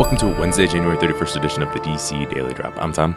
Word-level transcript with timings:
Welcome 0.00 0.16
to 0.16 0.34
a 0.34 0.40
Wednesday, 0.40 0.66
January 0.66 0.96
31st 0.96 1.36
edition 1.36 1.62
of 1.62 1.74
the 1.74 1.80
DC 1.80 2.32
Daily 2.32 2.54
Drop. 2.54 2.72
I'm 2.78 2.90
Tom. 2.90 3.14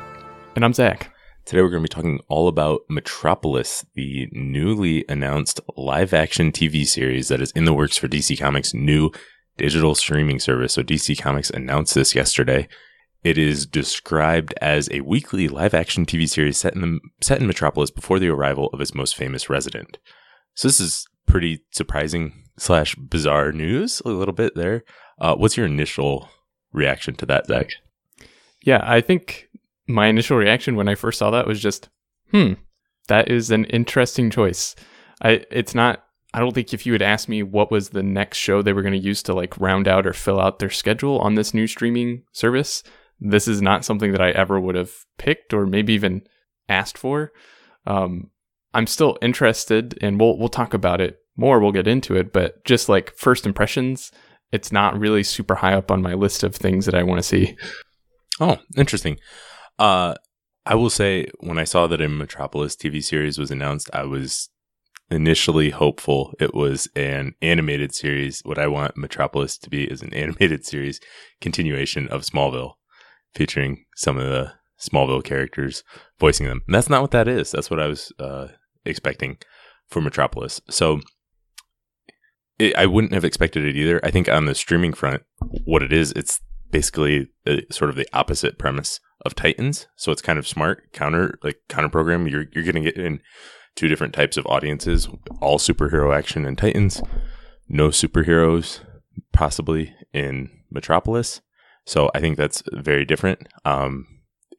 And 0.58 0.66
I'm 0.66 0.74
Zach. 0.74 1.14
Today 1.46 1.62
we're 1.62 1.70
going 1.70 1.82
to 1.82 1.88
be 1.88 1.94
talking 1.96 2.20
all 2.28 2.50
about 2.50 2.82
Metropolis, 2.90 3.86
the 3.94 4.28
newly 4.34 5.06
announced 5.08 5.62
live 5.78 6.14
action 6.14 6.52
TV 6.52 6.86
series 6.86 7.30
that 7.30 7.40
is 7.40 7.52
in 7.52 7.64
the 7.64 7.74
works 7.74 7.96
for 7.96 8.10
DC 8.10 8.38
Comics' 8.38 8.74
new 8.74 9.12
digital 9.56 9.96
streaming 9.96 10.40
service. 10.40 10.74
So 10.74 10.84
DC 10.84 11.18
Comics 11.18 11.50
announced 11.50 11.96
this 11.96 12.16
yesterday. 12.16 12.68
It 13.24 13.38
is 13.38 13.66
described 13.66 14.54
as 14.60 14.90
a 14.92 15.00
weekly 15.00 15.48
live 15.48 15.74
action 15.74 16.06
TV 16.06 16.28
series 16.28 16.58
set 16.58 16.76
in 16.76 16.82
the, 16.82 17.00
set 17.22 17.40
in 17.40 17.48
Metropolis 17.48 17.92
before 17.92 18.20
the 18.20 18.28
arrival 18.28 18.68
of 18.74 18.82
its 18.82 18.94
most 18.94 19.16
famous 19.16 19.50
resident. 19.50 20.00
So 20.54 20.68
this 20.68 20.82
is 20.82 21.08
pretty 21.28 21.64
surprising 21.72 22.44
slash 22.58 22.96
bizarre 22.96 23.54
news 23.54 24.02
a 24.04 24.10
little 24.10 24.34
bit 24.34 24.56
there. 24.56 24.84
Uh, 25.18 25.38
what's 25.38 25.56
your 25.56 25.66
initial 25.66 26.28
reaction 26.74 27.16
to 27.16 27.26
that, 27.28 27.48
Zach? 27.48 27.70
Yeah, 28.62 28.82
I 28.84 29.02
think 29.02 29.50
my 29.88 30.08
initial 30.08 30.38
reaction 30.38 30.76
when 30.76 30.88
I 30.88 30.96
first 30.96 31.20
saw 31.20 31.32
that 31.32 31.48
was 31.48 31.62
just, 31.62 31.90
hmm, 32.32 32.54
that 33.08 33.30
is 33.30 33.52
an 33.52 33.66
interesting 33.66 34.30
choice. 34.30 34.76
I 35.22 35.46
it's 35.52 35.76
not 35.76 36.04
I 36.34 36.40
don't 36.40 36.54
think 36.54 36.74
if 36.74 36.86
you 36.86 36.94
had 36.94 37.02
asked 37.02 37.30
me 37.30 37.44
what 37.44 37.72
was 37.72 37.90
the 37.90 38.04
next 38.04 38.38
show 38.38 38.62
they 38.62 38.74
were 38.74 38.82
going 38.82 38.94
to 38.94 39.00
use 39.00 39.22
to 39.24 39.34
like 39.34 39.60
round 39.60 39.88
out 39.88 40.08
or 40.08 40.14
fill 40.14 40.40
out 40.40 40.60
their 40.60 40.70
schedule 40.70 41.20
on 41.20 41.36
this 41.36 41.54
new 41.54 41.68
streaming 41.68 42.24
service, 42.32 42.84
this 43.20 43.48
is 43.48 43.62
not 43.62 43.86
something 43.86 44.12
that 44.14 44.22
I 44.22 44.32
ever 44.32 44.60
would 44.60 44.76
have 44.76 44.92
picked 45.18 45.54
or 45.54 45.66
maybe 45.66 45.94
even 45.94 46.24
asked 46.68 46.98
for. 46.98 47.32
Um, 47.86 48.32
I'm 48.74 48.88
still 48.88 49.18
interested, 49.22 49.98
and 50.02 50.20
we'll 50.20 50.38
we'll 50.38 50.50
talk 50.50 50.74
about 50.74 51.02
it 51.02 51.20
more. 51.36 51.60
We'll 51.60 51.72
get 51.72 51.88
into 51.88 52.16
it, 52.16 52.34
but 52.34 52.64
just 52.66 52.90
like 52.90 53.16
first 53.16 53.46
impressions, 53.46 54.12
it's 54.54 54.72
not 54.72 54.98
really 54.98 55.24
super 55.24 55.56
high 55.56 55.74
up 55.74 55.90
on 55.90 56.04
my 56.04 56.14
list 56.14 56.44
of 56.44 56.56
things 56.56 56.86
that 56.86 56.94
I 56.94 57.02
want 57.02 57.18
to 57.18 57.24
see. 57.24 57.58
Oh, 58.40 58.58
interesting. 58.78 59.18
Uh, 59.80 60.14
I 60.66 60.76
will 60.76 60.92
say 60.92 61.26
when 61.40 61.58
I 61.58 61.64
saw 61.64 61.88
that 61.88 62.00
a 62.00 62.08
Metropolis 62.08 62.76
TV 62.76 63.04
series 63.04 63.40
was 63.40 63.50
announced, 63.50 63.90
I 63.94 64.04
was 64.04 64.50
initially 65.10 65.72
hopeful 65.72 66.34
it 66.40 66.54
was 66.54 66.88
an 66.96 67.34
animated 67.42 67.96
series. 67.96 68.42
What 68.46 68.60
I 68.60 68.68
want 68.68 68.96
Metropolis 68.96 69.58
to 69.58 69.70
be 69.72 69.86
is 69.86 70.04
an 70.04 70.14
animated 70.14 70.66
series 70.66 71.00
continuation 71.42 72.08
of 72.10 72.22
Smallville, 72.22 72.74
featuring 73.34 73.86
some 73.96 74.20
of 74.20 74.26
the 74.26 74.54
Smallville 74.80 75.24
characters 75.24 75.84
voicing 76.20 76.46
them. 76.46 76.62
And 76.68 76.76
that's 76.76 76.90
not 76.90 77.02
what 77.02 77.12
that 77.12 77.28
is. 77.28 77.52
That's 77.52 77.72
what 77.72 77.80
I 77.80 77.88
was 77.88 78.12
uh, 78.20 78.50
expecting 78.86 79.38
for 79.90 80.00
Metropolis. 80.00 80.62
So 80.70 81.02
it, 82.60 82.76
I 82.76 82.86
wouldn't 82.86 83.14
have 83.14 83.26
expected 83.26 83.64
it 83.66 83.76
either. 83.76 84.00
I 84.04 84.12
think 84.12 84.30
on 84.30 84.46
the 84.46 84.56
streaming 84.56 84.94
front, 84.94 85.24
what 85.66 85.84
it 85.84 85.92
is, 85.92 86.12
it's 86.14 86.40
basically 86.72 87.30
a, 87.48 87.62
sort 87.72 87.90
of 87.90 87.96
the 87.96 88.08
opposite 88.14 88.58
premise 88.58 89.00
of 89.26 89.36
Titans. 89.36 89.88
So 89.96 90.12
it's 90.12 90.22
kind 90.22 90.38
of 90.38 90.48
smart 90.48 90.92
counter 90.92 91.38
like 91.44 91.58
counter 91.70 91.90
program. 91.90 92.28
You're 92.28 92.46
you're 92.52 92.64
going 92.64 92.84
to 92.84 92.92
get 92.92 92.98
in 92.98 93.22
two 93.76 93.88
different 93.88 94.14
types 94.14 94.38
of 94.38 94.46
audiences: 94.48 95.08
all 95.42 95.58
superhero 95.58 96.16
action 96.16 96.46
in 96.46 96.56
Titans, 96.56 97.02
no 97.70 97.90
superheroes 97.90 98.80
possibly 99.32 99.94
in 100.14 100.50
Metropolis. 100.72 101.42
So 101.86 102.10
I 102.16 102.20
think 102.20 102.38
that's 102.38 102.64
very 102.72 103.06
different. 103.06 103.48
Um, 103.66 104.06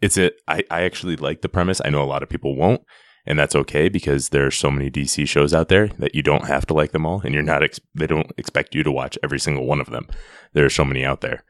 it's 0.01 0.17
it. 0.17 0.34
I 0.48 0.64
I 0.70 0.83
actually 0.83 1.17
like 1.17 1.42
the 1.42 1.48
premise. 1.48 1.81
I 1.84 1.91
know 1.91 2.03
a 2.03 2.06
lot 2.06 2.23
of 2.23 2.29
people 2.29 2.56
won't, 2.56 2.83
and 3.27 3.39
that's 3.39 3.55
okay 3.56 3.89
because 3.89 4.28
there 4.28 4.47
are 4.47 4.50
so 4.50 4.70
many 4.70 4.91
DC 4.91 5.27
shows 5.27 5.55
out 5.55 5.69
there 5.69 5.89
that 5.98 6.14
you 6.14 6.22
don't 6.22 6.47
have 6.47 6.67
to 6.67 6.75
like 6.75 6.92
them 6.92 7.06
all, 7.06 7.20
and 7.22 7.33
you're 7.33 7.42
not. 7.42 7.62
Ex- 7.62 7.80
they 7.94 8.06
don't 8.06 8.30
expect 8.36 8.75
you 8.75 8.83
to 8.83 8.92
watch 8.92 9.19
every 9.22 9.41
single 9.41 9.67
one 9.67 9.80
of 9.80 9.91
them. 9.91 10.06
There 10.53 10.64
are 10.64 10.70
so 10.70 10.84
many 10.84 11.05
out 11.05 11.20
there. 11.20 11.45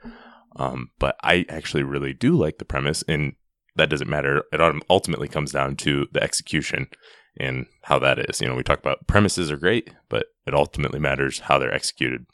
Um, 0.57 0.91
but 0.99 1.17
I 1.23 1.45
actually 1.49 1.83
really 1.83 2.15
do 2.15 2.37
like 2.37 2.59
the 2.59 2.65
premise, 2.65 3.03
and 3.09 3.35
that 3.77 3.91
doesn't 3.91 4.09
matter. 4.09 4.45
It 4.53 4.83
ultimately 4.89 5.29
comes 5.29 5.51
down 5.51 5.77
to 5.77 6.07
the 6.13 6.23
execution 6.23 6.89
and 7.37 7.67
how 7.83 7.99
that 7.99 8.19
is. 8.31 8.41
You 8.41 8.49
know, 8.49 8.55
we 8.55 8.63
talk 8.63 8.79
about 8.79 9.07
premises 9.09 9.51
are 9.51 9.57
great, 9.57 9.91
but 10.09 10.27
it 10.47 10.55
ultimately 10.55 11.01
matters 11.01 11.41
how 11.41 11.59
they're 11.59 11.75
executed. 11.75 12.27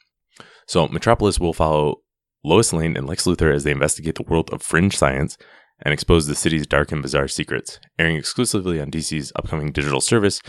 So, 0.67 0.87
Metropolis 0.89 1.41
will 1.41 1.55
follow 1.55 2.03
Lois 2.45 2.73
Lane 2.73 2.97
and 2.97 3.07
Lex 3.07 3.25
Luthor 3.25 3.55
as 3.55 3.65
they 3.65 3.73
investigate 3.73 4.17
the 4.17 4.23
world 4.23 4.51
of 4.53 4.63
fringe 4.63 4.97
science 4.97 5.39
and 5.83 5.93
expose 5.93 6.27
the 6.27 6.35
city's 6.35 6.67
dark 6.67 6.93
and 6.93 7.03
bizarre 7.03 7.29
secrets. 7.29 7.79
Airing 7.99 8.17
exclusively 8.17 8.81
on 8.81 8.91
DC's 8.91 9.33
upcoming 9.37 9.73
digital 9.73 10.01
service, 10.01 10.41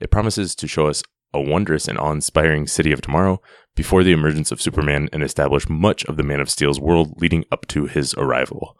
it 0.00 0.10
promises 0.10 0.54
to 0.56 0.68
show 0.68 0.88
us 0.88 1.02
a 1.32 1.40
wondrous 1.40 1.88
and 1.88 1.98
awe 1.98 2.12
inspiring 2.12 2.66
city 2.66 2.92
of 2.92 3.00
tomorrow 3.00 3.40
before 3.74 4.02
the 4.02 4.12
emergence 4.12 4.50
of 4.50 4.60
Superman 4.60 5.08
and 5.12 5.22
establish 5.22 5.68
much 5.68 6.04
of 6.04 6.16
the 6.16 6.22
Man 6.22 6.40
of 6.40 6.50
Steel's 6.50 6.80
world 6.80 7.20
leading 7.20 7.44
up 7.50 7.66
to 7.68 7.86
his 7.86 8.14
arrival. 8.14 8.76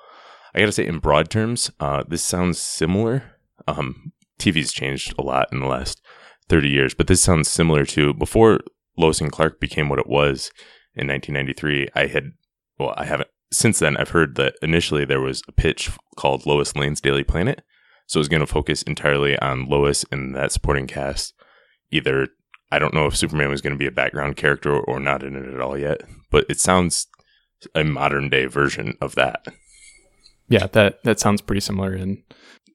I 0.54 0.60
gotta 0.60 0.72
say, 0.72 0.86
in 0.86 0.98
broad 0.98 1.30
terms, 1.30 1.70
uh, 1.80 2.04
this 2.06 2.22
sounds 2.22 2.58
similar. 2.58 3.36
Um, 3.66 4.12
TV's 4.38 4.72
changed 4.72 5.14
a 5.18 5.22
lot 5.22 5.48
in 5.50 5.60
the 5.60 5.66
last 5.66 6.02
30 6.48 6.68
years, 6.68 6.94
but 6.94 7.06
this 7.06 7.22
sounds 7.22 7.48
similar 7.48 7.86
to 7.86 8.12
before 8.12 8.60
Lois 8.98 9.20
and 9.20 9.32
Clark 9.32 9.60
became 9.60 9.88
what 9.88 9.98
it 9.98 10.08
was 10.08 10.50
in 10.94 11.08
1993. 11.08 11.88
I 11.94 12.06
had, 12.06 12.32
well, 12.78 12.92
I 12.96 13.06
haven't, 13.06 13.30
since 13.52 13.78
then, 13.78 13.96
I've 13.96 14.10
heard 14.10 14.36
that 14.36 14.56
initially 14.62 15.04
there 15.04 15.20
was 15.20 15.42
a 15.46 15.52
pitch 15.52 15.90
called 16.16 16.46
Lois 16.46 16.74
Lane's 16.74 17.00
Daily 17.00 17.24
Planet. 17.24 17.62
So 18.06 18.18
it 18.18 18.22
was 18.22 18.28
going 18.28 18.40
to 18.40 18.46
focus 18.46 18.82
entirely 18.82 19.38
on 19.38 19.68
Lois 19.68 20.04
and 20.10 20.34
that 20.34 20.52
supporting 20.52 20.86
cast, 20.86 21.34
either 21.90 22.28
I 22.70 22.78
don't 22.78 22.94
know 22.94 23.06
if 23.06 23.16
Superman 23.16 23.50
was 23.50 23.60
going 23.60 23.74
to 23.74 23.78
be 23.78 23.86
a 23.86 23.92
background 23.92 24.36
character 24.36 24.78
or 24.78 24.98
not 24.98 25.22
in 25.22 25.36
it 25.36 25.52
at 25.52 25.60
all 25.60 25.78
yet, 25.78 26.00
but 26.30 26.46
it 26.48 26.58
sounds 26.58 27.06
a 27.74 27.84
modern 27.84 28.28
day 28.28 28.46
version 28.46 28.96
of 29.00 29.14
that. 29.14 29.46
Yeah, 30.48 30.66
that 30.72 31.02
that 31.04 31.20
sounds 31.20 31.40
pretty 31.40 31.60
similar 31.60 31.92
and 31.92 32.22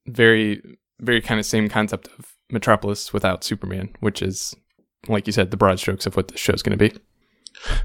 very 0.05 0.61
very 0.99 1.21
kind 1.21 1.39
of 1.39 1.45
same 1.45 1.69
concept 1.69 2.07
of 2.17 2.33
Metropolis 2.49 3.11
without 3.11 3.43
Superman, 3.43 3.89
which 3.99 4.21
is 4.21 4.55
like 5.07 5.27
you 5.27 5.33
said 5.33 5.51
the 5.51 5.57
broad 5.57 5.79
strokes 5.79 6.05
of 6.05 6.15
what 6.15 6.29
the 6.29 6.37
show's 6.37 6.63
going 6.63 6.77
to 6.77 6.89
be. 6.89 6.97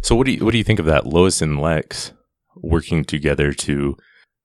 So 0.00 0.14
what 0.14 0.26
do 0.26 0.32
you 0.32 0.44
what 0.44 0.52
do 0.52 0.58
you 0.58 0.64
think 0.64 0.78
of 0.78 0.86
that 0.86 1.06
Lois 1.06 1.42
and 1.42 1.60
Lex 1.60 2.12
working 2.56 3.04
together 3.04 3.52
to 3.52 3.96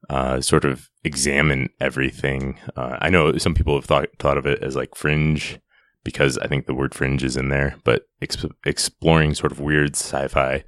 uh, 0.09 0.41
sort 0.41 0.65
of 0.65 0.89
examine 1.03 1.69
everything? 1.79 2.59
Uh, 2.75 2.97
I 3.01 3.09
know 3.09 3.37
some 3.37 3.53
people 3.53 3.75
have 3.75 3.85
thought 3.85 4.09
thought 4.19 4.37
of 4.37 4.45
it 4.45 4.63
as 4.63 4.75
like 4.75 4.95
fringe 4.95 5.59
because 6.03 6.37
I 6.37 6.47
think 6.47 6.65
the 6.65 6.73
word 6.73 6.95
fringe 6.95 7.23
is 7.23 7.35
in 7.35 7.49
there, 7.49 7.75
but 7.83 8.03
exp- 8.21 8.51
exploring 8.65 9.33
sort 9.33 9.51
of 9.51 9.59
weird 9.59 9.95
sci 9.95 10.27
fi, 10.29 10.63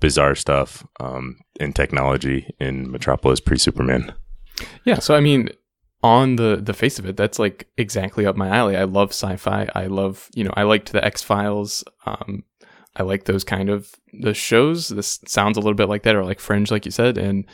bizarre 0.00 0.34
stuff 0.34 0.86
um, 0.98 1.36
in 1.60 1.72
technology 1.72 2.54
in 2.58 2.90
Metropolis 2.90 3.40
pre 3.40 3.58
Superman. 3.58 4.14
Yeah. 4.84 4.98
So, 4.98 5.14
I 5.14 5.20
mean, 5.20 5.50
on 6.02 6.36
the 6.36 6.56
the 6.56 6.74
face 6.74 6.98
of 6.98 7.06
it, 7.06 7.16
that's 7.16 7.38
like 7.38 7.68
exactly 7.76 8.24
up 8.24 8.36
my 8.36 8.48
alley. 8.48 8.76
I 8.76 8.84
love 8.84 9.10
sci-fi. 9.10 9.68
I 9.74 9.86
love, 9.86 10.28
you 10.34 10.44
know, 10.44 10.54
I 10.56 10.62
liked 10.62 10.92
the 10.92 11.04
X 11.04 11.22
Files. 11.22 11.84
Um, 12.06 12.44
I 12.98 13.02
like 13.02 13.24
those 13.24 13.44
kind 13.44 13.70
of 13.70 13.94
the 14.12 14.34
shows. 14.34 14.88
This 14.88 15.20
sounds 15.26 15.56
a 15.56 15.60
little 15.60 15.74
bit 15.74 15.88
like 15.88 16.02
that, 16.02 16.16
or 16.16 16.24
like 16.24 16.40
Fringe, 16.40 16.70
like 16.70 16.84
you 16.84 16.90
said. 16.90 17.16
And 17.16 17.46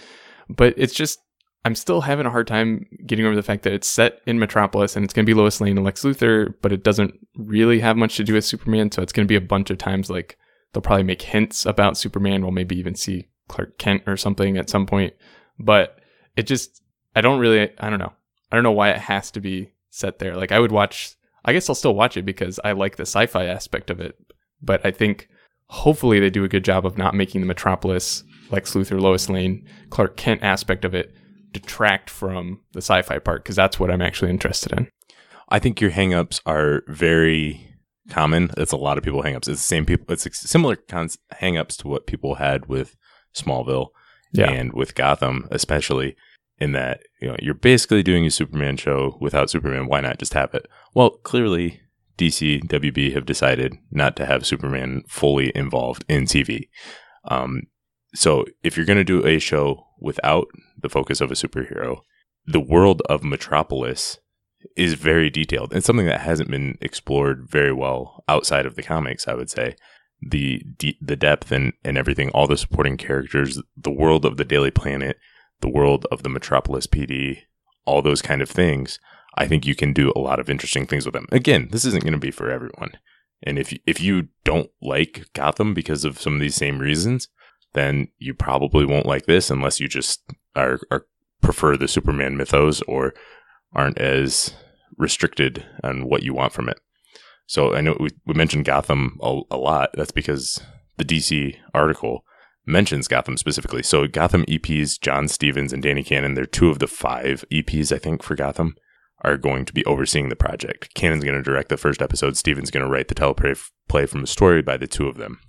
but 0.48 0.74
it's 0.76 0.94
just 0.94 1.20
I'm 1.64 1.74
still 1.74 2.02
having 2.02 2.26
a 2.26 2.30
hard 2.30 2.46
time 2.46 2.86
getting 3.06 3.24
over 3.24 3.34
the 3.34 3.42
fact 3.42 3.62
that 3.62 3.72
it's 3.72 3.88
set 3.88 4.20
in 4.26 4.38
Metropolis 4.38 4.96
and 4.96 5.04
it's 5.04 5.14
going 5.14 5.24
to 5.24 5.30
be 5.30 5.38
Lois 5.38 5.60
Lane 5.60 5.78
and 5.78 5.84
Lex 5.84 6.02
Luthor, 6.02 6.54
but 6.60 6.72
it 6.72 6.84
doesn't 6.84 7.14
really 7.36 7.80
have 7.80 7.96
much 7.96 8.16
to 8.16 8.24
do 8.24 8.34
with 8.34 8.44
Superman. 8.44 8.90
So 8.92 9.00
it's 9.00 9.12
going 9.12 9.26
to 9.26 9.32
be 9.32 9.36
a 9.36 9.40
bunch 9.40 9.70
of 9.70 9.78
times 9.78 10.10
like 10.10 10.36
they'll 10.72 10.82
probably 10.82 11.04
make 11.04 11.22
hints 11.22 11.64
about 11.64 11.96
Superman. 11.96 12.42
We'll 12.42 12.50
maybe 12.52 12.78
even 12.78 12.94
see 12.94 13.28
Clark 13.48 13.78
Kent 13.78 14.02
or 14.06 14.18
something 14.18 14.58
at 14.58 14.68
some 14.68 14.84
point. 14.84 15.14
But 15.58 15.98
it 16.36 16.46
just, 16.46 16.82
I 17.16 17.22
don't 17.22 17.40
really, 17.40 17.70
I 17.78 17.88
don't 17.88 17.98
know. 17.98 18.12
I 18.52 18.56
don't 18.56 18.64
know 18.64 18.72
why 18.72 18.90
it 18.90 18.98
has 18.98 19.30
to 19.30 19.40
be 19.40 19.72
set 19.88 20.18
there. 20.18 20.36
Like 20.36 20.52
I 20.52 20.60
would 20.60 20.72
watch, 20.72 21.16
I 21.46 21.54
guess 21.54 21.68
I'll 21.70 21.74
still 21.74 21.94
watch 21.94 22.18
it 22.18 22.26
because 22.26 22.60
I 22.62 22.72
like 22.72 22.96
the 22.96 23.02
sci 23.02 23.24
fi 23.26 23.46
aspect 23.46 23.88
of 23.88 24.00
it. 24.00 24.16
But 24.60 24.84
I 24.84 24.90
think 24.90 25.28
hopefully 25.68 26.20
they 26.20 26.30
do 26.30 26.44
a 26.44 26.48
good 26.48 26.64
job 26.64 26.86
of 26.86 26.98
not 26.98 27.14
making 27.14 27.40
the 27.40 27.46
Metropolis, 27.46 28.24
Lex 28.50 28.74
Luthor, 28.74 29.00
Lois 29.00 29.28
Lane, 29.28 29.66
Clark 29.90 30.16
Kent 30.16 30.42
aspect 30.42 30.84
of 30.84 30.94
it 30.94 31.14
detract 31.52 32.10
from 32.10 32.60
the 32.72 32.78
sci-fi 32.78 33.18
part 33.18 33.42
because 33.42 33.56
that's 33.56 33.78
what 33.78 33.90
I'm 33.90 34.02
actually 34.02 34.30
interested 34.30 34.72
in. 34.72 34.88
I 35.48 35.58
think 35.58 35.80
your 35.80 35.90
hangups 35.90 36.40
are 36.46 36.82
very 36.88 37.74
common. 38.10 38.50
It's 38.56 38.72
a 38.72 38.76
lot 38.76 38.98
of 38.98 39.04
people 39.04 39.22
hangups. 39.22 39.48
It's 39.48 39.48
the 39.48 39.56
same 39.56 39.86
people. 39.86 40.06
It's 40.12 40.26
similar 40.38 40.76
cons- 40.76 41.18
hangups 41.40 41.76
to 41.78 41.88
what 41.88 42.06
people 42.06 42.36
had 42.36 42.66
with 42.66 42.96
Smallville 43.34 43.88
yeah. 44.32 44.50
and 44.50 44.72
with 44.72 44.94
Gotham, 44.94 45.48
especially 45.50 46.16
in 46.58 46.72
that 46.72 47.02
you 47.20 47.28
know 47.28 47.36
you're 47.40 47.54
basically 47.54 48.02
doing 48.02 48.24
a 48.26 48.30
Superman 48.30 48.76
show 48.76 49.16
without 49.20 49.50
Superman. 49.50 49.86
Why 49.86 50.00
not 50.00 50.18
just 50.18 50.34
have 50.34 50.54
it? 50.54 50.66
Well, 50.94 51.10
clearly 51.10 51.80
DC 52.18 52.64
WB 52.64 53.12
have 53.14 53.26
decided 53.26 53.76
not 53.90 54.16
to 54.16 54.26
have 54.26 54.46
Superman 54.46 55.02
fully 55.08 55.52
involved 55.54 56.04
in 56.08 56.24
TV. 56.24 56.68
Um, 57.24 57.64
so 58.14 58.44
if 58.62 58.76
you're 58.76 58.86
going 58.86 58.98
to 58.98 59.04
do 59.04 59.26
a 59.26 59.38
show 59.38 59.86
without 60.00 60.46
the 60.80 60.88
focus 60.88 61.20
of 61.20 61.30
a 61.30 61.34
superhero, 61.34 62.00
the 62.46 62.60
world 62.60 63.02
of 63.08 63.24
Metropolis 63.24 64.18
is 64.76 64.94
very 64.94 65.28
detailed 65.30 65.72
and 65.72 65.84
something 65.84 66.06
that 66.06 66.20
hasn't 66.20 66.50
been 66.50 66.78
explored 66.80 67.46
very 67.48 67.72
well 67.72 68.24
outside 68.28 68.66
of 68.66 68.76
the 68.76 68.82
comics, 68.82 69.26
I 69.28 69.34
would 69.34 69.50
say. 69.50 69.76
the 70.22 70.62
the 71.00 71.16
depth 71.16 71.52
and 71.52 71.72
and 71.84 71.98
everything, 71.98 72.30
all 72.30 72.46
the 72.46 72.56
supporting 72.56 72.96
characters, 72.96 73.60
the 73.76 73.90
world 73.90 74.24
of 74.24 74.36
the 74.36 74.44
Daily 74.44 74.70
Planet, 74.70 75.18
the 75.60 75.68
world 75.68 76.06
of 76.10 76.22
the 76.22 76.28
Metropolis 76.28 76.86
PD, 76.86 77.40
all 77.84 78.02
those 78.02 78.22
kind 78.22 78.40
of 78.40 78.50
things. 78.50 78.98
I 79.36 79.46
think 79.46 79.66
you 79.66 79.74
can 79.74 79.92
do 79.92 80.12
a 80.14 80.20
lot 80.20 80.38
of 80.38 80.48
interesting 80.48 80.86
things 80.86 81.04
with 81.04 81.14
them. 81.14 81.26
Again, 81.32 81.68
this 81.70 81.84
isn't 81.84 82.02
going 82.02 82.12
to 82.12 82.18
be 82.18 82.30
for 82.30 82.50
everyone. 82.50 82.92
And 83.42 83.58
if 83.58 83.76
if 83.86 84.00
you 84.00 84.28
don't 84.44 84.70
like 84.80 85.26
Gotham 85.34 85.74
because 85.74 86.04
of 86.04 86.20
some 86.20 86.34
of 86.34 86.40
these 86.40 86.54
same 86.54 86.78
reasons, 86.78 87.28
then 87.74 88.08
you 88.18 88.32
probably 88.32 88.86
won't 88.86 89.06
like 89.06 89.26
this 89.26 89.50
unless 89.50 89.80
you 89.80 89.88
just 89.88 90.22
are, 90.56 90.80
are 90.90 91.06
prefer 91.42 91.76
the 91.76 91.88
Superman 91.88 92.36
mythos 92.36 92.80
or 92.82 93.12
aren't 93.74 93.98
as 93.98 94.54
restricted 94.96 95.64
on 95.82 96.08
what 96.08 96.22
you 96.22 96.32
want 96.32 96.52
from 96.52 96.68
it. 96.68 96.80
So 97.46 97.74
I 97.74 97.80
know 97.80 97.96
we, 98.00 98.10
we 98.24 98.34
mentioned 98.34 98.64
Gotham 98.64 99.18
a, 99.22 99.40
a 99.50 99.56
lot. 99.56 99.90
That's 99.94 100.12
because 100.12 100.62
the 100.96 101.04
DC 101.04 101.56
article 101.74 102.24
mentions 102.66 103.08
Gotham 103.08 103.36
specifically. 103.36 103.82
So 103.82 104.06
Gotham 104.06 104.44
EPs, 104.46 104.98
John 104.98 105.28
Stephens 105.28 105.72
and 105.72 105.82
Danny 105.82 106.02
Cannon, 106.02 106.34
they're 106.34 106.46
two 106.46 106.70
of 106.70 106.78
the 106.78 106.86
five 106.86 107.44
EPs, 107.52 107.94
I 107.94 107.98
think, 107.98 108.22
for 108.22 108.34
Gotham, 108.34 108.76
are 109.24 109.36
going 109.36 109.64
to 109.64 109.72
be 109.72 109.84
overseeing 109.84 110.28
the 110.28 110.36
project. 110.36 110.94
Cannon's 110.94 111.24
going 111.24 111.36
to 111.36 111.42
direct 111.42 111.68
the 111.68 111.76
first 111.76 112.02
episode. 112.02 112.36
Stephens' 112.36 112.70
going 112.70 112.84
to 112.84 112.90
write 112.90 113.08
the 113.08 113.14
teleplay 113.14 114.08
from 114.08 114.22
a 114.22 114.26
story 114.26 114.62
by 114.62 114.76
the 114.76 114.86
two 114.86 115.08
of 115.08 115.16
them. 115.16 115.40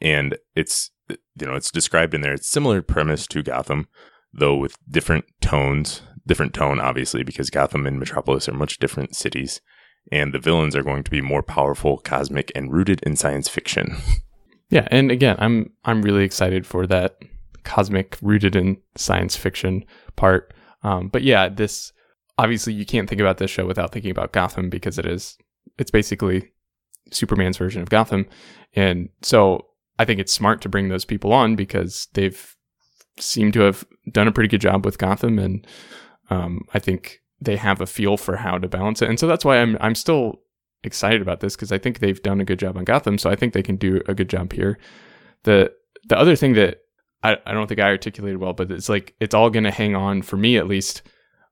And 0.00 0.36
it's, 0.54 0.90
you 1.08 1.46
know, 1.46 1.54
it's 1.54 1.70
described 1.70 2.14
in 2.14 2.20
there. 2.20 2.34
It's 2.34 2.48
similar 2.48 2.82
premise 2.82 3.26
to 3.28 3.42
Gotham, 3.42 3.88
though 4.32 4.56
with 4.56 4.76
different 4.88 5.24
tones, 5.40 6.02
different 6.26 6.54
tone, 6.54 6.80
obviously, 6.80 7.22
because 7.22 7.50
Gotham 7.50 7.86
and 7.86 7.98
Metropolis 7.98 8.48
are 8.48 8.54
much 8.54 8.78
different 8.78 9.16
cities. 9.16 9.60
And 10.12 10.32
the 10.32 10.38
villains 10.38 10.76
are 10.76 10.82
going 10.82 11.02
to 11.04 11.10
be 11.10 11.20
more 11.20 11.42
powerful, 11.42 11.98
cosmic, 11.98 12.52
and 12.54 12.72
rooted 12.72 13.02
in 13.02 13.16
science 13.16 13.48
fiction. 13.48 13.96
Yeah, 14.70 14.86
and 14.90 15.10
again, 15.10 15.36
I'm 15.38 15.70
I'm 15.84 16.02
really 16.02 16.24
excited 16.24 16.66
for 16.66 16.86
that 16.88 17.16
cosmic 17.64 18.18
rooted 18.20 18.54
in 18.54 18.78
science 18.96 19.36
fiction 19.36 19.84
part. 20.16 20.52
Um, 20.82 21.08
but 21.08 21.22
yeah, 21.22 21.48
this 21.48 21.92
obviously 22.38 22.72
you 22.72 22.86
can't 22.86 23.08
think 23.08 23.20
about 23.20 23.38
this 23.38 23.50
show 23.50 23.66
without 23.66 23.92
thinking 23.92 24.10
about 24.10 24.32
Gotham 24.32 24.70
because 24.70 24.98
it 24.98 25.06
is 25.06 25.36
it's 25.78 25.90
basically 25.90 26.50
Superman's 27.10 27.58
version 27.58 27.82
of 27.82 27.90
Gotham, 27.90 28.26
and 28.74 29.08
so 29.22 29.66
I 29.98 30.04
think 30.04 30.20
it's 30.20 30.32
smart 30.32 30.60
to 30.62 30.68
bring 30.68 30.88
those 30.88 31.04
people 31.04 31.32
on 31.32 31.56
because 31.56 32.08
they've 32.14 32.56
seemed 33.18 33.52
to 33.54 33.60
have 33.60 33.84
done 34.12 34.28
a 34.28 34.32
pretty 34.32 34.48
good 34.48 34.60
job 34.60 34.84
with 34.84 34.98
Gotham, 34.98 35.38
and 35.38 35.66
um, 36.30 36.62
I 36.72 36.78
think 36.78 37.20
they 37.40 37.56
have 37.56 37.80
a 37.80 37.86
feel 37.86 38.16
for 38.16 38.36
how 38.36 38.58
to 38.58 38.68
balance 38.68 39.02
it, 39.02 39.08
and 39.08 39.18
so 39.18 39.26
that's 39.26 39.44
why 39.44 39.58
I'm 39.58 39.76
I'm 39.80 39.94
still 39.94 40.40
excited 40.84 41.20
about 41.20 41.40
this 41.40 41.56
because 41.56 41.72
I 41.72 41.78
think 41.78 41.98
they've 41.98 42.22
done 42.22 42.40
a 42.40 42.44
good 42.44 42.58
job 42.58 42.76
on 42.76 42.84
Gotham, 42.84 43.18
so 43.18 43.30
I 43.30 43.36
think 43.36 43.52
they 43.52 43.62
can 43.62 43.76
do 43.76 44.00
a 44.06 44.14
good 44.14 44.28
job 44.28 44.52
here. 44.52 44.78
The 45.42 45.72
the 46.08 46.18
other 46.18 46.36
thing 46.36 46.54
that 46.54 46.78
I, 47.22 47.36
I 47.46 47.52
don't 47.52 47.66
think 47.66 47.80
I 47.80 47.88
articulated 47.88 48.38
well, 48.40 48.52
but 48.52 48.70
it's 48.70 48.88
like 48.88 49.14
it's 49.20 49.34
all 49.34 49.50
gonna 49.50 49.70
hang 49.70 49.96
on 49.96 50.22
for 50.22 50.36
me 50.36 50.56
at 50.56 50.68
least 50.68 51.02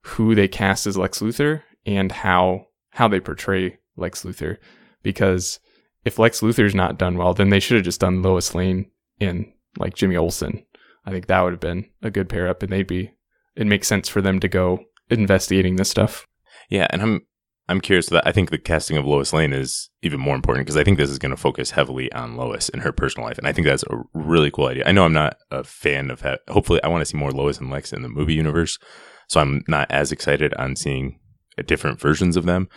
who 0.07 0.35
they 0.35 0.47
cast 0.47 0.87
as 0.87 0.97
Lex 0.97 1.19
Luthor 1.19 1.63
and 1.85 2.11
how 2.11 2.67
how 2.91 3.07
they 3.07 3.19
portray 3.19 3.77
Lex 3.95 4.23
Luthor. 4.23 4.57
Because 5.03 5.59
if 6.05 6.17
Lex 6.17 6.41
Luthor's 6.41 6.75
not 6.75 6.97
done 6.97 7.17
well, 7.17 7.33
then 7.33 7.49
they 7.49 7.59
should 7.59 7.75
have 7.75 7.85
just 7.85 8.01
done 8.01 8.21
Lois 8.21 8.55
Lane 8.55 8.89
in 9.19 9.51
like 9.77 9.95
Jimmy 9.95 10.15
Olsen. 10.15 10.65
I 11.05 11.11
think 11.11 11.27
that 11.27 11.41
would 11.41 11.53
have 11.53 11.59
been 11.59 11.89
a 12.01 12.09
good 12.09 12.29
pair 12.29 12.47
up 12.47 12.63
and 12.63 12.71
they'd 12.71 12.87
be 12.87 13.11
it 13.55 13.67
makes 13.67 13.87
sense 13.87 14.07
for 14.07 14.21
them 14.21 14.39
to 14.39 14.47
go 14.47 14.85
investigating 15.09 15.75
this 15.75 15.89
stuff. 15.89 16.27
Yeah, 16.69 16.87
and 16.89 17.01
I'm 17.01 17.21
I'm 17.69 17.81
curious 17.81 18.07
that 18.07 18.25
I 18.25 18.31
think 18.31 18.49
the 18.49 18.57
casting 18.57 18.95
of 18.95 19.05
Lois 19.05 19.33
Lane 19.33 19.51
is 19.51 19.89
even 20.01 20.21
more 20.21 20.35
important 20.35 20.65
because 20.65 20.77
I 20.77 20.85
think 20.85 20.97
this 20.97 21.09
is 21.09 21.19
going 21.19 21.31
to 21.31 21.37
focus 21.37 21.71
heavily 21.71 22.11
on 22.13 22.37
Lois 22.37 22.69
and 22.69 22.81
her 22.81 22.93
personal 22.93 23.27
life, 23.27 23.37
and 23.37 23.47
I 23.47 23.51
think 23.51 23.67
that's 23.67 23.83
a 23.83 24.03
really 24.13 24.51
cool 24.51 24.67
idea. 24.67 24.85
I 24.85 24.93
know 24.93 25.03
I'm 25.03 25.13
not 25.13 25.37
a 25.51 25.65
fan 25.65 26.09
of 26.09 26.21
that. 26.21 26.41
Hopefully, 26.47 26.81
I 26.81 26.87
want 26.87 27.01
to 27.01 27.05
see 27.05 27.17
more 27.17 27.31
Lois 27.31 27.59
and 27.59 27.69
Lex 27.69 27.91
in 27.91 28.03
the 28.03 28.09
movie 28.09 28.35
universe, 28.35 28.79
so 29.27 29.39
I'm 29.39 29.63
not 29.67 29.89
as 29.91 30.11
excited 30.11 30.53
on 30.55 30.75
seeing 30.75 31.19
different 31.65 31.99
versions 31.99 32.37
of 32.37 32.45
them. 32.45 32.69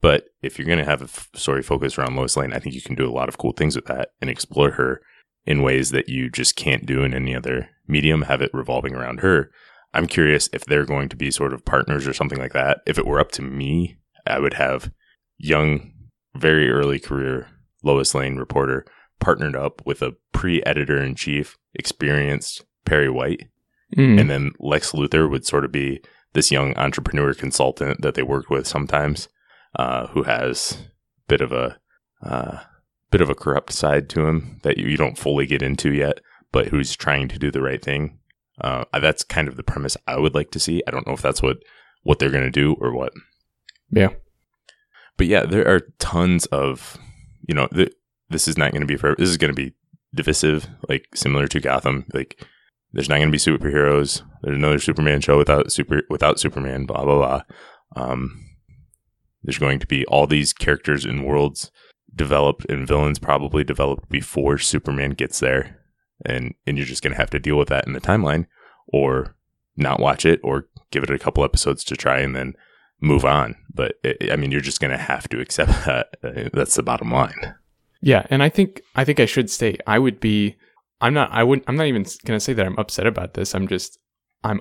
But 0.00 0.24
if 0.42 0.58
you're 0.58 0.66
going 0.66 0.78
to 0.78 0.84
have 0.84 1.02
a 1.02 1.38
story 1.38 1.62
focused 1.62 1.96
around 1.96 2.16
Lois 2.16 2.36
Lane, 2.36 2.52
I 2.52 2.58
think 2.58 2.74
you 2.74 2.82
can 2.82 2.96
do 2.96 3.08
a 3.08 3.12
lot 3.12 3.28
of 3.28 3.38
cool 3.38 3.52
things 3.52 3.76
with 3.76 3.86
that 3.86 4.10
and 4.20 4.28
explore 4.28 4.72
her 4.72 5.00
in 5.46 5.62
ways 5.62 5.90
that 5.90 6.08
you 6.08 6.28
just 6.28 6.56
can't 6.56 6.86
do 6.86 7.02
in 7.04 7.14
any 7.14 7.36
other 7.36 7.68
medium. 7.86 8.22
Have 8.22 8.42
it 8.42 8.52
revolving 8.52 8.94
around 8.94 9.20
her. 9.20 9.50
I'm 9.94 10.06
curious 10.06 10.48
if 10.52 10.64
they're 10.64 10.84
going 10.84 11.08
to 11.10 11.16
be 11.16 11.30
sort 11.30 11.52
of 11.52 11.64
partners 11.64 12.06
or 12.06 12.12
something 12.12 12.38
like 12.38 12.52
that. 12.52 12.80
If 12.86 12.98
it 12.98 13.06
were 13.06 13.20
up 13.20 13.30
to 13.32 13.42
me, 13.42 13.98
I 14.26 14.40
would 14.40 14.54
have 14.54 14.90
young, 15.38 15.92
very 16.34 16.70
early 16.70 16.98
career 16.98 17.48
Lois 17.82 18.14
Lane 18.14 18.36
reporter 18.36 18.84
partnered 19.20 19.54
up 19.54 19.82
with 19.84 20.02
a 20.02 20.16
pre 20.32 20.62
editor 20.64 21.00
in 21.00 21.14
chief, 21.14 21.58
experienced 21.74 22.64
Perry 22.84 23.10
White. 23.10 23.48
Mm. 23.96 24.20
And 24.20 24.30
then 24.30 24.52
Lex 24.58 24.92
Luthor 24.92 25.30
would 25.30 25.46
sort 25.46 25.64
of 25.64 25.72
be 25.72 26.00
this 26.32 26.50
young 26.50 26.76
entrepreneur 26.76 27.34
consultant 27.34 28.00
that 28.02 28.14
they 28.14 28.22
worked 28.22 28.50
with 28.50 28.66
sometimes, 28.66 29.28
uh, 29.76 30.06
who 30.08 30.22
has 30.22 30.72
a 30.72 31.28
bit 31.28 31.40
of 31.40 31.52
a 31.52 31.78
uh, 32.22 32.60
bit 33.10 33.20
of 33.20 33.28
a 33.28 33.34
corrupt 33.34 33.72
side 33.72 34.08
to 34.08 34.26
him 34.26 34.60
that 34.62 34.78
you, 34.78 34.86
you, 34.88 34.96
don't 34.96 35.18
fully 35.18 35.44
get 35.44 35.60
into 35.60 35.92
yet, 35.92 36.20
but 36.52 36.68
who's 36.68 36.96
trying 36.96 37.28
to 37.28 37.38
do 37.38 37.50
the 37.50 37.60
right 37.60 37.84
thing. 37.84 38.18
Uh, 38.60 38.84
that's 39.00 39.24
kind 39.24 39.48
of 39.48 39.56
the 39.56 39.62
premise 39.62 39.96
I 40.06 40.18
would 40.18 40.34
like 40.34 40.52
to 40.52 40.60
see. 40.60 40.82
I 40.86 40.90
don't 40.90 41.06
know 41.06 41.14
if 41.14 41.22
that's 41.22 41.42
what 41.42 41.58
what 42.04 42.18
they're 42.18 42.30
going 42.30 42.44
to 42.44 42.50
do 42.50 42.76
or 42.80 42.92
what. 42.92 43.12
Yeah. 43.90 44.10
But 45.16 45.26
yeah, 45.26 45.44
there 45.44 45.68
are 45.68 45.80
tons 45.98 46.46
of, 46.46 46.98
you 47.46 47.54
know, 47.54 47.68
th- 47.68 47.92
this 48.30 48.48
is 48.48 48.56
not 48.56 48.72
going 48.72 48.80
to 48.80 48.86
be 48.86 48.96
for, 48.96 49.14
this 49.16 49.28
is 49.28 49.36
going 49.36 49.54
to 49.54 49.62
be 49.62 49.74
divisive, 50.14 50.68
like 50.88 51.06
similar 51.14 51.46
to 51.48 51.60
Gotham. 51.60 52.06
Like, 52.12 52.44
there's 52.92 53.08
not 53.08 53.16
going 53.16 53.30
to 53.30 53.32
be 53.32 53.38
superheroes. 53.38 54.22
There's 54.42 54.56
another 54.56 54.78
Superman 54.78 55.20
show 55.20 55.38
without 55.38 55.72
super, 55.72 56.02
without 56.10 56.38
Superman, 56.38 56.86
blah, 56.86 57.04
blah, 57.04 57.16
blah. 57.16 57.42
Um, 57.96 58.44
there's 59.42 59.58
going 59.58 59.78
to 59.78 59.86
be 59.86 60.04
all 60.06 60.26
these 60.26 60.52
characters 60.52 61.04
and 61.04 61.24
worlds 61.24 61.70
developed 62.14 62.66
and 62.66 62.86
villains 62.86 63.18
probably 63.18 63.64
developed 63.64 64.08
before 64.08 64.58
Superman 64.58 65.10
gets 65.10 65.40
there. 65.40 65.78
And, 66.24 66.54
and 66.66 66.76
you're 66.76 66.86
just 66.86 67.02
going 67.02 67.12
to 67.12 67.20
have 67.20 67.30
to 67.30 67.40
deal 67.40 67.56
with 67.56 67.68
that 67.68 67.86
in 67.86 67.94
the 67.94 68.00
timeline 68.00 68.46
or 68.86 69.36
not 69.76 69.98
watch 69.98 70.24
it 70.24 70.40
or 70.44 70.68
give 70.90 71.02
it 71.02 71.10
a 71.10 71.18
couple 71.18 71.44
episodes 71.44 71.82
to 71.84 71.96
try 71.96 72.18
and 72.18 72.36
then 72.36 72.54
move 73.00 73.24
on. 73.24 73.56
But 73.74 73.96
it, 74.04 74.30
I 74.30 74.36
mean, 74.36 74.50
you're 74.50 74.60
just 74.60 74.80
going 74.80 74.92
to 74.92 74.96
have 74.96 75.28
to 75.30 75.40
accept 75.40 75.70
that. 75.86 76.14
That's 76.52 76.76
the 76.76 76.82
bottom 76.82 77.10
line. 77.10 77.54
Yeah, 78.00 78.26
and 78.30 78.42
I 78.42 78.48
think 78.48 78.82
I 78.96 79.04
think 79.04 79.20
I 79.20 79.26
should 79.26 79.50
say 79.50 79.76
I 79.86 79.98
would 79.98 80.20
be. 80.20 80.56
I'm 81.02 81.12
not. 81.12 81.30
I 81.32 81.42
wouldn't. 81.42 81.68
I'm 81.68 81.76
not 81.76 81.86
even 81.86 82.04
to 82.04 82.40
say 82.40 82.52
that 82.52 82.64
I'm 82.64 82.78
upset 82.78 83.06
about 83.06 83.34
this. 83.34 83.54
I'm 83.54 83.68
just. 83.68 83.98
I'm 84.44 84.60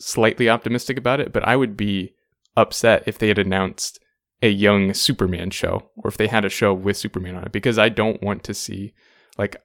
slightly 0.00 0.48
optimistic 0.48 0.98
about 0.98 1.20
it, 1.20 1.32
but 1.32 1.46
I 1.46 1.56
would 1.56 1.76
be 1.76 2.14
upset 2.56 3.04
if 3.06 3.18
they 3.18 3.28
had 3.28 3.38
announced 3.38 4.00
a 4.42 4.48
young 4.48 4.92
Superman 4.92 5.50
show 5.50 5.90
or 5.96 6.08
if 6.08 6.16
they 6.16 6.26
had 6.26 6.44
a 6.44 6.50
show 6.50 6.74
with 6.74 6.96
Superman 6.96 7.36
on 7.36 7.44
it 7.44 7.52
because 7.52 7.78
I 7.78 7.88
don't 7.88 8.22
want 8.22 8.44
to 8.44 8.54
see 8.54 8.92
like 9.38 9.56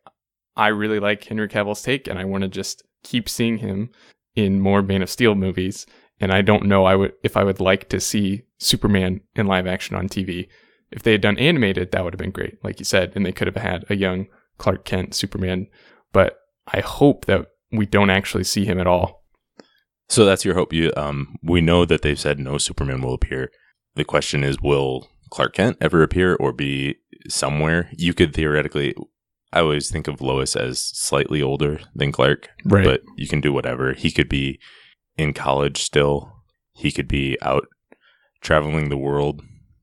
I 0.55 0.67
really 0.67 0.99
like 0.99 1.23
Henry 1.23 1.47
Cavill's 1.47 1.81
take 1.81 2.07
and 2.07 2.17
I 2.17 2.25
want 2.25 2.43
to 2.43 2.47
just 2.47 2.83
keep 3.03 3.27
seeing 3.27 3.57
him 3.57 3.89
in 4.35 4.61
more 4.61 4.81
Man 4.81 5.01
of 5.01 5.09
Steel 5.09 5.35
movies 5.35 5.85
and 6.19 6.31
I 6.31 6.41
don't 6.41 6.65
know 6.65 6.85
I 6.85 6.95
would 6.95 7.13
if 7.23 7.35
I 7.35 7.43
would 7.43 7.59
like 7.59 7.89
to 7.89 7.99
see 7.99 8.43
Superman 8.57 9.21
in 9.35 9.47
live 9.47 9.67
action 9.67 9.95
on 9.95 10.07
TV. 10.07 10.47
If 10.91 11.03
they 11.03 11.11
had 11.11 11.21
done 11.21 11.37
animated, 11.37 11.91
that 11.91 12.03
would 12.03 12.13
have 12.13 12.19
been 12.19 12.31
great, 12.31 12.63
like 12.63 12.79
you 12.79 12.85
said, 12.85 13.13
and 13.15 13.25
they 13.25 13.31
could 13.31 13.47
have 13.47 13.55
had 13.55 13.85
a 13.89 13.95
young 13.95 14.27
Clark 14.57 14.85
Kent 14.85 15.13
Superman. 15.13 15.67
But 16.11 16.39
I 16.67 16.81
hope 16.81 17.25
that 17.25 17.47
we 17.71 17.85
don't 17.85 18.09
actually 18.09 18.43
see 18.43 18.65
him 18.65 18.79
at 18.79 18.87
all. 18.87 19.23
So 20.07 20.25
that's 20.25 20.43
your 20.43 20.55
hope. 20.55 20.73
You, 20.73 20.91
um, 20.97 21.35
we 21.43 21.61
know 21.61 21.85
that 21.85 22.01
they've 22.01 22.19
said 22.19 22.39
no 22.39 22.57
Superman 22.57 23.01
will 23.01 23.13
appear. 23.13 23.51
The 23.95 24.03
question 24.03 24.43
is, 24.43 24.59
will 24.59 25.07
Clark 25.29 25.53
Kent 25.53 25.77
ever 25.79 26.01
appear 26.01 26.35
or 26.35 26.51
be 26.51 26.95
somewhere? 27.27 27.89
You 27.95 28.13
could 28.13 28.33
theoretically. 28.33 28.95
I 29.51 29.61
always 29.61 29.89
think 29.89 30.07
of 30.07 30.21
Lois 30.21 30.55
as 30.55 30.79
slightly 30.79 31.41
older 31.41 31.79
than 31.95 32.11
Clark, 32.11 32.49
right. 32.65 32.85
but 32.85 33.01
you 33.17 33.27
can 33.27 33.41
do 33.41 33.51
whatever. 33.51 33.93
He 33.93 34.11
could 34.11 34.29
be 34.29 34.59
in 35.17 35.33
college 35.33 35.81
still. 35.81 36.31
He 36.73 36.91
could 36.91 37.07
be 37.07 37.37
out 37.41 37.67
traveling 38.41 38.89
the 38.89 38.97
world 38.97 39.41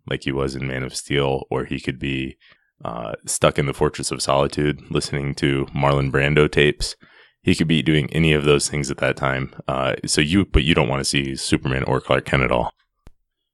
like 0.09 0.25
he 0.25 0.33
was 0.33 0.55
in 0.55 0.67
Man 0.67 0.83
of 0.83 0.95
Steel, 0.95 1.45
or 1.51 1.65
he 1.65 1.81
could 1.81 1.99
be 1.99 2.37
uh, 2.85 3.15
stuck 3.25 3.59
in 3.59 3.67
the 3.67 3.75
Fortress 3.75 4.11
of 4.11 4.23
Solitude 4.23 4.83
listening 4.91 5.35
to 5.37 5.67
Marlon 5.67 6.11
Brando 6.11 6.51
tapes. 6.51 6.97
He 7.43 7.55
could 7.55 7.69
be 7.69 7.83
doing 7.83 8.13
any 8.13 8.33
of 8.33 8.45
those 8.45 8.69
things 8.69 8.91
at 8.91 8.99
that 8.99 9.17
time. 9.17 9.55
Uh, 9.69 9.95
so 10.05 10.21
you, 10.21 10.45
but 10.45 10.65
you 10.65 10.75
don't 10.75 10.89
want 10.89 11.01
to 11.01 11.05
see 11.05 11.37
Superman 11.37 11.85
or 11.85 12.01
Clark 12.01 12.25
Kent 12.25 12.43
at 12.43 12.51
all. 12.51 12.73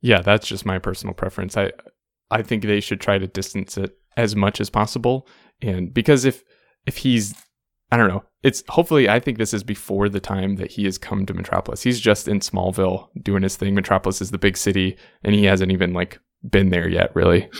Yeah, 0.01 0.23
that's 0.23 0.49
just 0.49 0.67
my 0.67 0.79
personal 0.79 1.15
preference. 1.15 1.57
I, 1.57 1.73
I 2.31 2.43
think 2.43 2.65
they 2.65 2.81
should 2.81 3.01
try 3.01 3.19
to 3.19 3.27
distance 3.27 3.77
it 3.77 3.97
as 4.17 4.35
much 4.35 4.61
as 4.61 4.71
possible, 4.71 5.29
and 5.61 5.93
because 5.93 6.25
if 6.25 6.43
if 6.87 6.99
he's 6.99 7.35
I 7.93 7.99
don't 7.99 8.09
know. 8.09 8.25
It's 8.43 8.65
hopefully 8.71 9.11
I 9.11 9.21
think 9.21 9.37
this 9.37 9.53
is 9.53 9.63
before 9.63 10.09
the 10.09 10.19
time 10.19 10.57
that 10.57 10.73
he 10.73 10.85
has 10.87 10.97
come 10.97 11.27
to 11.27 11.35
Metropolis. 11.35 11.83
He's 11.83 12.01
just 12.01 12.27
in 12.27 12.41
Smallville 12.41 13.09
doing 13.23 13.43
his 13.43 13.57
thing. 13.57 13.75
Metropolis 13.75 14.23
is 14.23 14.31
the 14.31 14.39
big 14.39 14.57
city 14.57 14.97
and 15.23 15.35
he 15.35 15.45
hasn't 15.45 15.71
even 15.71 15.93
like 15.93 16.19
been 16.49 16.71
there 16.71 16.89
yet, 16.89 17.15
really. 17.15 17.51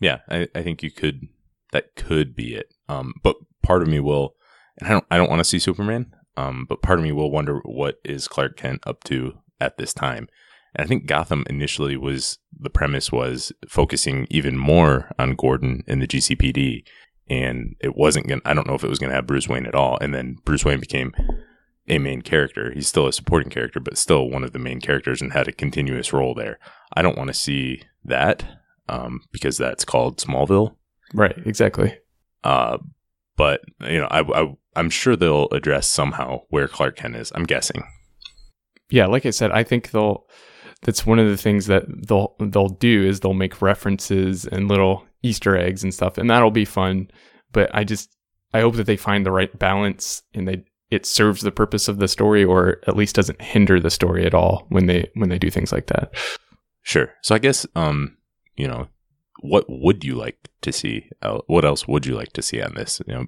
Yeah, 0.00 0.18
I, 0.28 0.48
I 0.54 0.62
think 0.62 0.82
you 0.82 0.90
could 0.90 1.28
that 1.72 1.94
could 1.96 2.34
be 2.34 2.54
it. 2.54 2.72
Um, 2.88 3.14
but 3.22 3.36
part 3.62 3.82
of 3.82 3.88
me 3.88 4.00
will, 4.00 4.34
and 4.78 4.88
I 4.88 4.92
don't, 4.92 5.06
I 5.10 5.16
don't 5.16 5.30
want 5.30 5.40
to 5.40 5.44
see 5.44 5.58
Superman. 5.58 6.14
Um, 6.36 6.66
but 6.68 6.82
part 6.82 6.98
of 6.98 7.02
me 7.02 7.12
will 7.12 7.30
wonder 7.30 7.60
what 7.64 7.96
is 8.04 8.28
Clark 8.28 8.56
Kent 8.56 8.82
up 8.86 9.02
to 9.04 9.38
at 9.60 9.78
this 9.78 9.94
time. 9.94 10.28
And 10.74 10.84
I 10.84 10.86
think 10.86 11.06
Gotham 11.06 11.44
initially 11.48 11.96
was 11.96 12.38
the 12.58 12.70
premise 12.70 13.10
was 13.10 13.52
focusing 13.68 14.26
even 14.30 14.58
more 14.58 15.10
on 15.18 15.34
Gordon 15.34 15.82
and 15.86 16.02
the 16.02 16.06
GCPD, 16.06 16.84
and 17.28 17.74
it 17.80 17.96
wasn't 17.96 18.28
to 18.28 18.40
I 18.44 18.52
don't 18.52 18.66
know 18.66 18.74
if 18.74 18.84
it 18.84 18.90
was 18.90 18.98
going 18.98 19.10
to 19.10 19.16
have 19.16 19.26
Bruce 19.26 19.48
Wayne 19.48 19.66
at 19.66 19.74
all. 19.74 19.96
And 20.00 20.14
then 20.14 20.36
Bruce 20.44 20.64
Wayne 20.64 20.80
became 20.80 21.12
a 21.88 21.98
main 21.98 22.20
character. 22.20 22.72
He's 22.72 22.88
still 22.88 23.06
a 23.06 23.12
supporting 23.12 23.50
character, 23.50 23.80
but 23.80 23.96
still 23.96 24.28
one 24.28 24.44
of 24.44 24.52
the 24.52 24.58
main 24.58 24.80
characters 24.80 25.22
and 25.22 25.32
had 25.32 25.48
a 25.48 25.52
continuous 25.52 26.12
role 26.12 26.34
there. 26.34 26.58
I 26.92 27.00
don't 27.00 27.16
want 27.16 27.28
to 27.28 27.34
see 27.34 27.82
that 28.04 28.44
um, 28.88 29.20
because 29.32 29.56
that's 29.56 29.84
called 29.84 30.18
Smallville. 30.18 30.76
Right. 31.14 31.36
Exactly. 31.44 31.96
Uh, 32.44 32.78
but 33.36 33.60
you 33.80 33.98
know, 33.98 34.08
I, 34.10 34.20
I 34.20 34.54
I'm 34.74 34.90
sure 34.90 35.16
they'll 35.16 35.48
address 35.52 35.86
somehow 35.86 36.42
where 36.50 36.68
Clark 36.68 36.96
Kent 36.96 37.16
is. 37.16 37.32
I'm 37.34 37.44
guessing. 37.44 37.82
Yeah, 38.90 39.06
like 39.06 39.26
I 39.26 39.30
said, 39.30 39.50
I 39.50 39.62
think 39.62 39.90
they'll. 39.90 40.26
That's 40.82 41.06
one 41.06 41.18
of 41.18 41.28
the 41.28 41.36
things 41.36 41.66
that 41.66 41.84
they'll 42.06 42.36
they'll 42.38 42.68
do 42.68 43.04
is 43.04 43.20
they'll 43.20 43.34
make 43.34 43.62
references 43.62 44.44
and 44.44 44.68
little 44.68 45.04
Easter 45.22 45.56
eggs 45.56 45.82
and 45.82 45.92
stuff, 45.92 46.18
and 46.18 46.30
that'll 46.30 46.50
be 46.50 46.64
fun. 46.64 47.08
But 47.52 47.74
I 47.74 47.84
just 47.84 48.16
I 48.52 48.60
hope 48.60 48.76
that 48.76 48.86
they 48.86 48.96
find 48.96 49.24
the 49.24 49.32
right 49.32 49.56
balance 49.58 50.22
and 50.34 50.46
they 50.46 50.64
it 50.90 51.04
serves 51.04 51.42
the 51.42 51.50
purpose 51.50 51.88
of 51.88 51.98
the 51.98 52.08
story 52.08 52.44
or 52.44 52.80
at 52.86 52.96
least 52.96 53.16
doesn't 53.16 53.42
hinder 53.42 53.80
the 53.80 53.90
story 53.90 54.24
at 54.24 54.34
all 54.34 54.66
when 54.68 54.86
they 54.86 55.10
when 55.14 55.28
they 55.28 55.38
do 55.38 55.50
things 55.50 55.72
like 55.72 55.86
that. 55.86 56.14
Sure. 56.82 57.12
So 57.22 57.34
I 57.34 57.38
guess 57.38 57.66
um 57.74 58.16
you 58.56 58.66
know 58.66 58.88
what 59.40 59.66
would 59.68 60.04
you 60.04 60.14
like 60.14 60.48
to 60.62 60.72
see? 60.72 61.10
What 61.46 61.64
else 61.64 61.86
would 61.86 62.06
you 62.06 62.14
like 62.14 62.32
to 62.32 62.42
see 62.42 62.62
on 62.62 62.74
this? 62.74 63.00
You 63.06 63.14
know, 63.14 63.26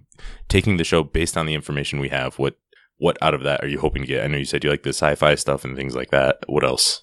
taking 0.48 0.76
the 0.76 0.84
show 0.84 1.02
based 1.02 1.36
on 1.36 1.46
the 1.46 1.54
information 1.54 2.00
we 2.00 2.08
have. 2.08 2.38
What 2.38 2.58
what 2.98 3.18
out 3.22 3.34
of 3.34 3.42
that 3.44 3.62
are 3.62 3.68
you 3.68 3.78
hoping 3.78 4.02
to 4.02 4.08
get? 4.08 4.24
I 4.24 4.26
know 4.26 4.38
you 4.38 4.44
said 4.44 4.64
you 4.64 4.70
like 4.70 4.82
the 4.82 4.90
sci-fi 4.90 5.34
stuff 5.34 5.64
and 5.64 5.76
things 5.76 5.94
like 5.94 6.10
that. 6.10 6.38
What 6.46 6.64
else? 6.64 7.02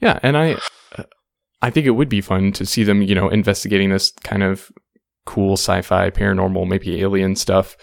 Yeah, 0.00 0.18
and 0.22 0.36
I 0.36 0.56
I 1.62 1.70
think 1.70 1.86
it 1.86 1.90
would 1.90 2.08
be 2.08 2.20
fun 2.20 2.52
to 2.52 2.66
see 2.66 2.84
them, 2.84 3.02
you 3.02 3.14
know, 3.14 3.28
investigating 3.28 3.90
this 3.90 4.12
kind 4.22 4.42
of 4.42 4.70
cool 5.26 5.54
sci-fi, 5.54 6.10
paranormal, 6.10 6.68
maybe 6.68 7.00
alien 7.00 7.36
stuff. 7.36 7.76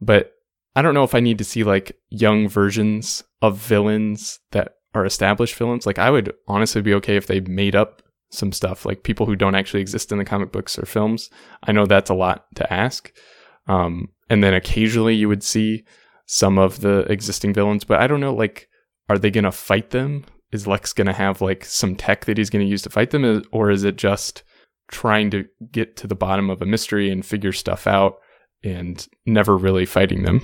But 0.00 0.32
I 0.76 0.82
don't 0.82 0.94
know 0.94 1.04
if 1.04 1.14
I 1.14 1.20
need 1.20 1.38
to 1.38 1.44
see 1.44 1.64
like 1.64 1.96
young 2.10 2.48
versions 2.48 3.24
of 3.42 3.58
villains 3.58 4.40
that 4.50 4.74
are 4.94 5.04
established 5.04 5.54
villains. 5.56 5.86
Like 5.86 5.98
I 5.98 6.10
would 6.10 6.32
honestly 6.46 6.82
be 6.82 6.94
okay 6.94 7.16
if 7.16 7.26
they 7.26 7.40
made 7.40 7.74
up 7.74 8.02
some 8.34 8.52
stuff, 8.52 8.84
like 8.84 9.02
people 9.02 9.26
who 9.26 9.36
don't 9.36 9.54
actually 9.54 9.80
exist 9.80 10.12
in 10.12 10.18
the 10.18 10.24
comic 10.24 10.52
books 10.52 10.78
or 10.78 10.86
films. 10.86 11.30
I 11.62 11.72
know 11.72 11.86
that's 11.86 12.10
a 12.10 12.14
lot 12.14 12.46
to 12.56 12.72
ask. 12.72 13.12
Um, 13.66 14.08
and 14.28 14.42
then 14.42 14.54
occasionally 14.54 15.14
you 15.14 15.28
would 15.28 15.42
see 15.42 15.84
some 16.26 16.58
of 16.58 16.80
the 16.80 17.00
existing 17.10 17.54
villains, 17.54 17.84
but 17.84 18.00
I 18.00 18.06
don't 18.06 18.20
know, 18.20 18.34
like, 18.34 18.68
are 19.08 19.18
they 19.18 19.30
going 19.30 19.44
to 19.44 19.52
fight 19.52 19.90
them? 19.90 20.24
Is 20.52 20.66
Lex 20.66 20.92
going 20.92 21.06
to 21.06 21.12
have 21.12 21.40
like 21.40 21.64
some 21.64 21.96
tech 21.96 22.24
that 22.26 22.38
he's 22.38 22.50
going 22.50 22.64
to 22.64 22.70
use 22.70 22.82
to 22.82 22.90
fight 22.90 23.10
them? 23.10 23.42
Or 23.50 23.70
is 23.70 23.84
it 23.84 23.96
just 23.96 24.42
trying 24.90 25.30
to 25.30 25.44
get 25.72 25.96
to 25.96 26.06
the 26.06 26.14
bottom 26.14 26.48
of 26.48 26.62
a 26.62 26.66
mystery 26.66 27.10
and 27.10 27.24
figure 27.24 27.52
stuff 27.52 27.86
out 27.86 28.16
and 28.62 29.06
never 29.26 29.56
really 29.56 29.84
fighting 29.84 30.22
them? 30.22 30.40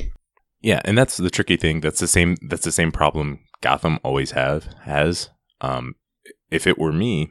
Yeah, 0.61 0.81
and 0.85 0.99
that's 0.99 1.17
the 1.17 1.31
tricky 1.31 1.57
thing. 1.57 1.81
That's 1.81 2.01
the 2.01 2.09
same. 2.09 2.37
That's 2.43 2.65
the 2.65 2.73
same 2.73 2.93
problem 2.93 3.41
Gotham 3.63 3.99
always 4.03 4.33
have 4.33 4.69
has. 4.83 5.31
Um, 5.61 5.95
if 6.51 6.67
it 6.67 6.79
were 6.79 6.93
me, 6.93 7.31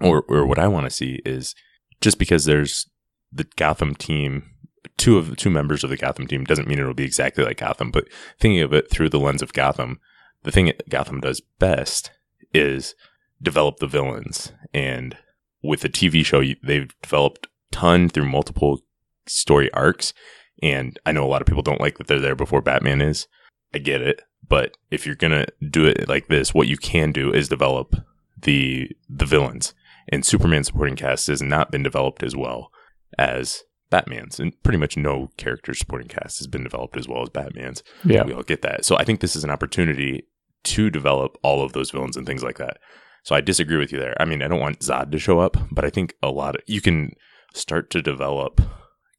or 0.00 0.24
or 0.28 0.46
what 0.46 0.58
I 0.58 0.68
want 0.68 0.86
to 0.86 0.90
see 0.90 1.20
is 1.24 1.54
just 2.00 2.18
because 2.18 2.44
there's 2.44 2.88
the 3.32 3.46
Gotham 3.56 3.94
team, 3.94 4.50
two 4.96 5.18
of 5.18 5.36
two 5.36 5.50
members 5.50 5.84
of 5.84 5.90
the 5.90 5.96
Gotham 5.96 6.26
team 6.26 6.44
doesn't 6.44 6.68
mean 6.68 6.78
it'll 6.78 6.94
be 6.94 7.04
exactly 7.04 7.44
like 7.44 7.58
Gotham, 7.58 7.90
but 7.90 8.08
thinking 8.38 8.60
of 8.60 8.72
it 8.72 8.90
through 8.90 9.10
the 9.10 9.20
lens 9.20 9.42
of 9.42 9.52
Gotham, 9.52 10.00
the 10.42 10.52
thing 10.52 10.66
that 10.66 10.88
Gotham 10.88 11.20
does 11.20 11.40
best 11.58 12.10
is 12.54 12.94
develop 13.42 13.78
the 13.78 13.86
villains. 13.86 14.52
And 14.72 15.16
with 15.62 15.80
the 15.80 15.88
TV 15.88 16.24
show, 16.24 16.42
they've 16.62 16.94
developed 17.02 17.48
ton 17.70 18.08
through 18.08 18.26
multiple 18.26 18.80
story 19.26 19.72
arcs. 19.72 20.14
And 20.62 20.98
I 21.04 21.12
know 21.12 21.24
a 21.24 21.28
lot 21.28 21.42
of 21.42 21.46
people 21.46 21.62
don't 21.62 21.80
like 21.80 21.98
that 21.98 22.06
they're 22.06 22.18
there 22.18 22.34
before 22.34 22.62
Batman 22.62 23.00
is. 23.00 23.26
I 23.74 23.78
get 23.78 24.00
it. 24.00 24.22
But 24.48 24.76
if 24.90 25.04
you're 25.06 25.14
to 25.14 25.46
do 25.70 25.84
it 25.84 26.08
like 26.08 26.28
this, 26.28 26.54
what 26.54 26.68
you 26.68 26.76
can 26.76 27.12
do 27.12 27.32
is 27.32 27.48
develop 27.48 27.94
the 28.40 28.90
the 29.08 29.26
villains 29.26 29.74
and 30.08 30.24
Superman's 30.24 30.68
supporting 30.68 30.96
cast 30.96 31.26
has 31.26 31.42
not 31.42 31.70
been 31.70 31.82
developed 31.82 32.22
as 32.22 32.34
well 32.34 32.70
as 33.18 33.64
Batman's, 33.90 34.38
and 34.38 34.52
pretty 34.62 34.78
much 34.78 34.96
no 34.96 35.30
character 35.36 35.74
supporting 35.74 36.08
cast 36.08 36.38
has 36.38 36.46
been 36.46 36.62
developed 36.62 36.96
as 36.96 37.08
well 37.08 37.22
as 37.22 37.30
Batman's. 37.30 37.82
Yeah, 38.04 38.24
we 38.24 38.32
all 38.32 38.42
get 38.42 38.62
that. 38.62 38.84
So 38.84 38.96
I 38.96 39.04
think 39.04 39.20
this 39.20 39.36
is 39.36 39.44
an 39.44 39.50
opportunity 39.50 40.26
to 40.64 40.90
develop 40.90 41.38
all 41.42 41.62
of 41.62 41.72
those 41.72 41.90
villains 41.90 42.16
and 42.16 42.26
things 42.26 42.42
like 42.42 42.58
that. 42.58 42.78
So 43.24 43.34
I 43.34 43.40
disagree 43.40 43.78
with 43.78 43.92
you 43.92 43.98
there. 43.98 44.14
I 44.20 44.24
mean, 44.24 44.42
I 44.42 44.48
don't 44.48 44.60
want 44.60 44.80
Zod 44.80 45.10
to 45.12 45.18
show 45.18 45.38
up, 45.40 45.56
but 45.70 45.84
I 45.84 45.90
think 45.90 46.14
a 46.22 46.30
lot 46.30 46.56
of 46.56 46.62
you 46.66 46.80
can 46.80 47.12
start 47.54 47.90
to 47.90 48.02
develop 48.02 48.60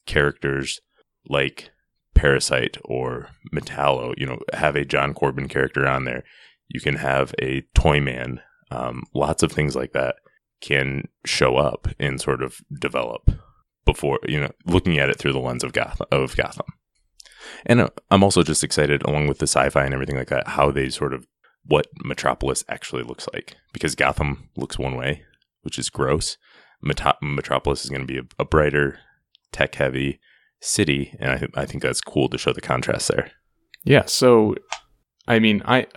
characters 0.06 0.80
like 1.28 1.72
Parasite 2.16 2.78
or 2.86 3.30
Metallo. 3.54 4.14
You 4.18 4.28
know, 4.28 4.40
have 4.54 4.76
a 4.76 4.86
John 4.86 5.14
Corben 5.14 5.48
character 5.48 5.88
on 5.88 6.06
there. 6.06 6.24
You 6.68 6.80
can 6.80 6.96
have 6.96 7.34
a 7.42 7.62
Toyman. 7.76 8.40
Um, 8.72 9.04
lots 9.16 9.42
of 9.42 9.52
things 9.52 9.76
like 9.76 9.94
that 9.94 10.16
can 10.62 11.08
show 11.26 11.58
up 11.58 11.88
and 12.00 12.20
sort 12.20 12.42
of 12.42 12.62
develop 12.80 13.32
before 13.86 14.20
you 14.28 14.40
know 14.40 14.52
looking 14.66 14.98
at 14.98 15.10
it 15.10 15.18
through 15.18 15.34
the 15.34 15.40
lens 15.40 15.64
of 15.64 15.74
Gotham 15.74 16.08
of 16.12 16.36
Gotham. 16.36 16.68
And 17.66 17.82
uh, 17.82 17.90
I'm 18.12 18.24
also 18.24 18.44
just 18.44 18.64
excited 18.64 19.04
along 19.04 19.28
with 19.28 19.40
the 19.40 19.48
sci-fi 19.48 19.84
and 19.84 19.94
everything 19.94 20.18
like 20.18 20.30
that 20.30 20.50
how 20.50 20.72
they 20.72 20.90
sort 20.90 21.14
of 21.14 21.26
what 21.66 21.88
Metropolis 22.04 22.64
actually 22.70 23.04
looks 23.04 23.28
like 23.34 23.56
because 23.74 23.96
Gotham 23.96 24.50
looks 24.56 24.78
one 24.78 24.96
way, 24.96 25.24
which 25.62 25.78
is 25.78 25.90
gross. 25.90 26.38
Met- 26.82 27.18
Metropolis 27.22 27.84
is 27.84 27.90
going 27.90 28.06
to 28.06 28.08
be 28.08 28.20
a, 28.20 28.24
a 28.40 28.46
brighter, 28.46 29.00
tech-heavy 29.52 30.20
city, 30.62 31.16
and 31.20 31.32
I, 31.32 31.62
I 31.62 31.66
think 31.66 31.84
that's 31.84 32.02
cool 32.02 32.30
to 32.30 32.38
show 32.38 32.54
the 32.54 32.62
contrast 32.62 33.10
there. 33.10 33.32
Yeah. 33.84 34.06
So, 34.06 34.56
I 35.28 35.40
mean, 35.40 35.62
I 35.66 35.88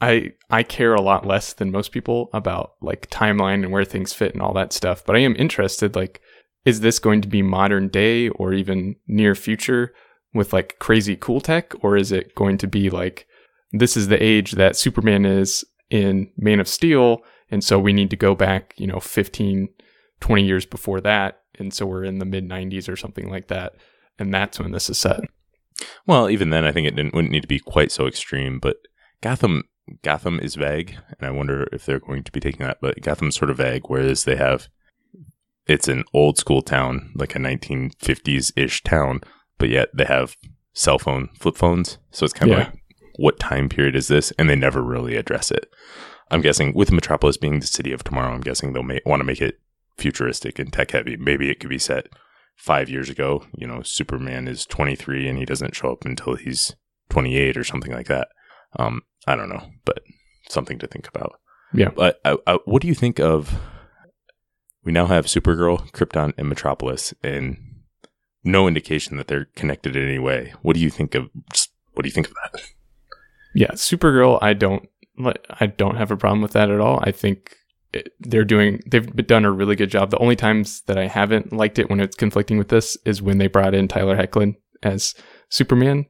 I 0.00 0.32
I 0.50 0.62
care 0.62 0.94
a 0.94 1.00
lot 1.00 1.26
less 1.26 1.52
than 1.52 1.70
most 1.70 1.92
people 1.92 2.28
about 2.32 2.74
like 2.80 3.10
timeline 3.10 3.62
and 3.62 3.72
where 3.72 3.84
things 3.84 4.12
fit 4.12 4.32
and 4.32 4.42
all 4.42 4.52
that 4.54 4.72
stuff, 4.72 5.04
but 5.04 5.16
I 5.16 5.20
am 5.20 5.36
interested 5.36 5.96
like 5.96 6.20
is 6.64 6.80
this 6.80 6.98
going 6.98 7.20
to 7.20 7.28
be 7.28 7.42
modern 7.42 7.88
day 7.88 8.28
or 8.30 8.52
even 8.52 8.96
near 9.06 9.34
future 9.34 9.94
with 10.34 10.52
like 10.52 10.78
crazy 10.78 11.16
cool 11.16 11.40
tech 11.40 11.72
or 11.82 11.96
is 11.96 12.12
it 12.12 12.34
going 12.34 12.58
to 12.58 12.66
be 12.66 12.90
like 12.90 13.26
this 13.72 13.96
is 13.96 14.08
the 14.08 14.22
age 14.22 14.52
that 14.52 14.76
Superman 14.76 15.24
is 15.24 15.64
in 15.90 16.30
Man 16.36 16.60
of 16.60 16.68
Steel 16.68 17.22
and 17.50 17.62
so 17.62 17.78
we 17.78 17.92
need 17.92 18.10
to 18.10 18.16
go 18.16 18.34
back, 18.34 18.74
you 18.76 18.86
know, 18.86 19.00
15 19.00 19.68
20 20.20 20.44
years 20.44 20.66
before 20.66 21.00
that 21.00 21.42
and 21.58 21.72
so 21.72 21.86
we're 21.86 22.04
in 22.04 22.18
the 22.18 22.24
mid 22.24 22.48
90s 22.48 22.88
or 22.88 22.96
something 22.96 23.30
like 23.30 23.48
that 23.48 23.74
and 24.18 24.32
that's 24.32 24.58
when 24.58 24.72
this 24.72 24.90
is 24.90 24.98
set. 24.98 25.20
Well, 26.06 26.28
even 26.28 26.50
then 26.50 26.64
I 26.64 26.72
think 26.72 26.86
it 26.86 27.14
wouldn't 27.14 27.30
need 27.30 27.42
to 27.42 27.48
be 27.48 27.58
quite 27.58 27.92
so 27.92 28.06
extreme, 28.06 28.58
but 28.58 28.76
Gotham 29.20 29.64
Gotham 30.02 30.40
is 30.40 30.56
vague, 30.56 30.96
and 31.18 31.26
I 31.26 31.30
wonder 31.30 31.68
if 31.72 31.86
they're 31.86 32.00
going 32.00 32.24
to 32.24 32.32
be 32.32 32.40
taking 32.40 32.66
that. 32.66 32.78
But 32.80 33.00
Gotham's 33.00 33.36
sort 33.36 33.50
of 33.50 33.58
vague, 33.58 33.84
whereas 33.88 34.24
they 34.24 34.36
have 34.36 34.68
it's 35.66 35.88
an 35.88 36.04
old 36.14 36.38
school 36.38 36.62
town, 36.62 37.12
like 37.14 37.34
a 37.34 37.38
1950s 37.38 38.52
ish 38.56 38.82
town, 38.84 39.20
but 39.58 39.68
yet 39.68 39.88
they 39.94 40.04
have 40.04 40.36
cell 40.72 40.98
phone 40.98 41.28
flip 41.38 41.56
phones. 41.56 41.98
So 42.10 42.24
it's 42.24 42.32
kind 42.32 42.52
of 42.52 42.58
yeah. 42.58 42.64
like, 42.64 42.78
what 43.16 43.40
time 43.40 43.68
period 43.68 43.96
is 43.96 44.08
this? 44.08 44.32
And 44.38 44.48
they 44.48 44.56
never 44.56 44.82
really 44.82 45.16
address 45.16 45.50
it. 45.50 45.68
I'm 46.30 46.40
guessing 46.40 46.74
with 46.74 46.92
Metropolis 46.92 47.36
being 47.36 47.60
the 47.60 47.66
city 47.66 47.92
of 47.92 48.04
tomorrow, 48.04 48.32
I'm 48.32 48.40
guessing 48.40 48.72
they'll 48.72 48.86
want 49.06 49.20
to 49.20 49.24
make 49.24 49.40
it 49.40 49.60
futuristic 49.96 50.58
and 50.58 50.72
tech 50.72 50.90
heavy. 50.90 51.16
Maybe 51.16 51.50
it 51.50 51.60
could 51.60 51.70
be 51.70 51.78
set 51.78 52.08
five 52.56 52.88
years 52.88 53.08
ago. 53.08 53.44
You 53.56 53.66
know, 53.66 53.82
Superman 53.82 54.48
is 54.48 54.66
23 54.66 55.28
and 55.28 55.38
he 55.38 55.44
doesn't 55.44 55.74
show 55.74 55.92
up 55.92 56.04
until 56.04 56.34
he's 56.34 56.76
28 57.08 57.56
or 57.56 57.64
something 57.64 57.92
like 57.92 58.08
that. 58.08 58.28
Um, 58.78 59.02
I 59.26 59.36
don't 59.36 59.48
know, 59.48 59.70
but 59.84 60.02
something 60.48 60.78
to 60.78 60.86
think 60.86 61.08
about. 61.08 61.40
Yeah. 61.72 61.90
But 61.94 62.20
I, 62.24 62.36
I, 62.46 62.58
what 62.64 62.82
do 62.82 62.88
you 62.88 62.94
think 62.94 63.18
of? 63.18 63.58
We 64.84 64.92
now 64.92 65.06
have 65.06 65.26
Supergirl, 65.26 65.90
Krypton, 65.90 66.32
and 66.38 66.48
Metropolis, 66.48 67.12
and 67.22 67.56
no 68.44 68.68
indication 68.68 69.16
that 69.16 69.26
they're 69.26 69.48
connected 69.56 69.96
in 69.96 70.08
any 70.08 70.20
way. 70.20 70.54
What 70.62 70.74
do 70.74 70.80
you 70.80 70.90
think 70.90 71.14
of? 71.14 71.28
Just, 71.52 71.72
what 71.92 72.04
do 72.04 72.08
you 72.08 72.12
think 72.12 72.28
of 72.28 72.34
that? 72.34 72.62
Yeah, 73.54 73.72
Supergirl. 73.72 74.38
I 74.40 74.52
don't. 74.52 74.88
I 75.60 75.66
don't 75.66 75.96
have 75.96 76.10
a 76.10 76.16
problem 76.16 76.42
with 76.42 76.52
that 76.52 76.70
at 76.70 76.78
all. 76.78 77.00
I 77.02 77.10
think 77.10 77.56
they're 78.20 78.44
doing. 78.44 78.82
They've 78.86 79.26
done 79.26 79.44
a 79.44 79.50
really 79.50 79.74
good 79.74 79.90
job. 79.90 80.10
The 80.10 80.18
only 80.18 80.36
times 80.36 80.82
that 80.82 80.98
I 80.98 81.08
haven't 81.08 81.52
liked 81.52 81.78
it 81.78 81.90
when 81.90 82.00
it's 82.00 82.16
conflicting 82.16 82.58
with 82.58 82.68
this 82.68 82.96
is 83.04 83.22
when 83.22 83.38
they 83.38 83.46
brought 83.46 83.74
in 83.74 83.88
Tyler 83.88 84.16
Hoechlin 84.16 84.56
as 84.82 85.14
Superman, 85.48 86.06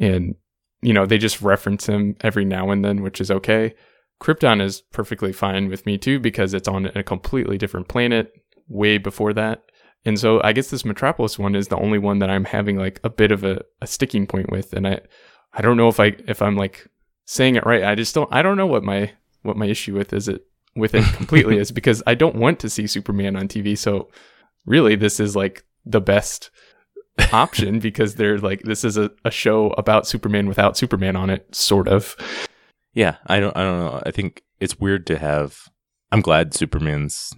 and 0.00 0.34
you 0.82 0.92
know, 0.92 1.06
they 1.06 1.18
just 1.18 1.42
reference 1.42 1.86
him 1.86 2.16
every 2.20 2.44
now 2.44 2.70
and 2.70 2.84
then, 2.84 3.02
which 3.02 3.20
is 3.20 3.30
okay. 3.30 3.74
Krypton 4.20 4.60
is 4.60 4.80
perfectly 4.80 5.32
fine 5.32 5.68
with 5.68 5.86
me 5.86 5.96
too 5.98 6.18
because 6.18 6.54
it's 6.54 6.68
on 6.68 6.86
a 6.86 7.02
completely 7.02 7.58
different 7.58 7.88
planet 7.88 8.32
way 8.68 8.98
before 8.98 9.32
that. 9.32 9.62
And 10.04 10.18
so 10.18 10.40
I 10.42 10.52
guess 10.52 10.70
this 10.70 10.84
Metropolis 10.84 11.38
one 11.38 11.54
is 11.54 11.68
the 11.68 11.78
only 11.78 11.98
one 11.98 12.18
that 12.20 12.30
I'm 12.30 12.44
having 12.44 12.78
like 12.78 13.00
a 13.04 13.10
bit 13.10 13.32
of 13.32 13.44
a, 13.44 13.62
a 13.80 13.86
sticking 13.86 14.26
point 14.26 14.50
with. 14.50 14.72
And 14.72 14.86
I 14.86 15.00
I 15.52 15.62
don't 15.62 15.76
know 15.76 15.88
if 15.88 16.00
I 16.00 16.16
if 16.26 16.42
I'm 16.42 16.56
like 16.56 16.88
saying 17.24 17.56
it 17.56 17.66
right. 17.66 17.84
I 17.84 17.94
just 17.94 18.14
don't 18.14 18.32
I 18.32 18.42
don't 18.42 18.56
know 18.56 18.66
what 18.66 18.84
my 18.84 19.12
what 19.42 19.56
my 19.56 19.66
issue 19.66 19.96
with 19.96 20.12
is 20.12 20.28
it 20.28 20.46
with 20.74 20.94
it 20.94 21.04
completely 21.14 21.58
is 21.58 21.70
because 21.70 22.02
I 22.06 22.14
don't 22.14 22.36
want 22.36 22.60
to 22.60 22.70
see 22.70 22.86
Superman 22.86 23.36
on 23.36 23.48
TV. 23.48 23.76
So 23.76 24.08
really 24.66 24.96
this 24.96 25.20
is 25.20 25.34
like 25.34 25.64
the 25.84 26.00
best 26.00 26.50
option 27.32 27.78
because 27.78 28.14
they're 28.14 28.38
like 28.38 28.62
this 28.62 28.84
is 28.84 28.96
a, 28.96 29.10
a 29.24 29.30
show 29.30 29.70
about 29.70 30.06
Superman 30.06 30.46
without 30.46 30.76
Superman 30.76 31.16
on 31.16 31.30
it, 31.30 31.54
sort 31.54 31.88
of. 31.88 32.16
Yeah, 32.94 33.16
I 33.26 33.40
don't 33.40 33.56
I 33.56 33.62
don't 33.62 33.78
know. 33.78 34.02
I 34.04 34.10
think 34.10 34.42
it's 34.60 34.80
weird 34.80 35.06
to 35.08 35.18
have 35.18 35.68
I'm 36.10 36.20
glad 36.20 36.54
Superman's 36.54 37.34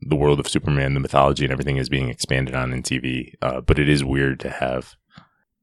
the 0.00 0.16
world 0.16 0.38
of 0.38 0.48
Superman, 0.48 0.94
the 0.94 1.00
mythology 1.00 1.44
and 1.44 1.52
everything 1.52 1.76
is 1.78 1.88
being 1.88 2.08
expanded 2.08 2.54
on 2.54 2.72
in 2.72 2.82
TV. 2.82 3.32
Uh, 3.42 3.60
but 3.60 3.78
it 3.78 3.88
is 3.88 4.04
weird 4.04 4.38
to 4.40 4.50
have 4.50 4.94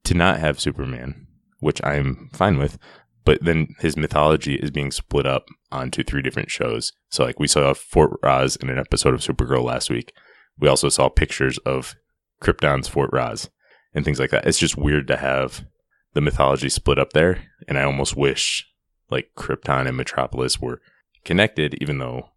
to 0.03 0.13
not 0.13 0.39
have 0.39 0.60
Superman, 0.60 1.27
which 1.60 1.84
I'm 1.84 2.30
fine 2.34 2.58
with. 2.58 2.77
But 3.25 3.44
then 3.44 3.70
his 3.80 3.96
mythology 3.96 4.56
is 4.56 4.70
being 4.70 4.92
split 4.92 5.25
up 5.25 5.46
onto 5.72 6.03
three 6.03 6.22
different 6.22 6.51
shows. 6.51 6.92
So 7.10 7.24
like 7.24 7.39
we 7.39 7.48
saw 7.48 7.74
Fort 7.74 8.20
Rozz 8.22 8.62
in 8.62 8.70
an 8.70 8.77
episode 8.77 9.13
of 9.13 9.22
Supergirl 9.22 9.63
last 9.63 9.89
week. 9.89 10.13
We 10.60 10.68
also 10.68 10.89
saw 10.89 11.10
pictures 11.10 11.58
of 11.60 11.96
Krypton's 12.44 12.88
Fort 12.88 13.12
Rozz 13.12 13.50
and 13.94 14.04
things 14.04 14.20
like 14.20 14.32
that. 14.32 14.46
It's 14.46 14.60
just 14.60 14.78
weird 14.78 15.08
to 15.08 15.18
have 15.18 15.66
the 16.14 16.22
mythology 16.22 16.70
split 16.70 17.00
up 17.00 17.14
there. 17.14 17.44
And 17.68 17.78
I 17.78 17.84
almost 17.84 18.16
wish 18.16 18.68
like 19.10 19.32
Krypton 19.36 19.88
and 19.88 19.98
Metropolis 19.98 20.60
were 20.60 20.82
connected, 21.24 21.76
even 21.82 22.00
though 22.00 22.30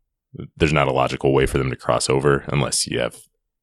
there's 0.57 0.73
not 0.73 0.89
a 0.89 0.93
logical 0.93 1.33
way 1.33 1.47
for 1.47 1.59
them 1.59 1.71
to 1.71 1.77
cross 1.77 2.09
over 2.09 2.45
unless 2.49 2.87
you 2.87 2.99
have 2.99 3.17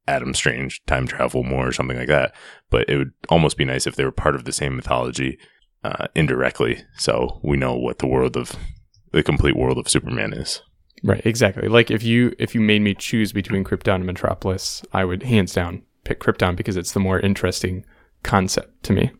Adam 0.08 0.34
Strange 0.34 0.84
time 0.86 1.08
travel 1.08 1.44
more 1.44 1.68
or 1.68 1.72
something 1.72 1.98
like 1.98 2.08
that. 2.08 2.36
But 2.70 2.90
it 2.90 2.98
would 2.98 3.12
almost 3.30 3.58
be 3.58 3.66
nice 3.66 3.88
if 3.88 3.96
they 3.96 4.04
were 4.04 4.12
part 4.12 4.36
of 4.36 4.46
the 4.46 4.52
same 4.52 4.76
mythology 4.76 5.38
uh, 5.84 6.08
indirectly, 6.16 6.84
so 6.98 7.40
we 7.44 7.58
know 7.58 7.76
what 7.76 8.00
the 8.00 8.08
world 8.08 8.38
of 8.38 8.56
the 9.12 9.24
complete 9.24 9.56
world 9.56 9.78
of 9.78 9.90
Superman 9.90 10.34
is. 10.34 10.62
Right, 11.04 11.26
exactly. 11.26 11.68
Like 11.68 11.92
if 11.92 12.04
you 12.04 12.34
if 12.40 12.56
you 12.56 12.62
made 12.62 12.82
me 12.82 12.94
choose 12.94 13.34
between 13.34 13.64
Krypton 13.64 13.96
and 13.96 14.06
Metropolis, 14.06 14.82
I 14.94 15.04
would 15.04 15.24
hands 15.24 15.54
down 15.54 15.84
pick 16.04 16.20
Krypton 16.20 16.56
because 16.56 16.78
it's 16.78 16.92
the 16.92 17.00
more 17.00 17.20
interesting 17.20 17.86
concept 18.24 18.84
to 18.84 18.94
me. 18.94 19.12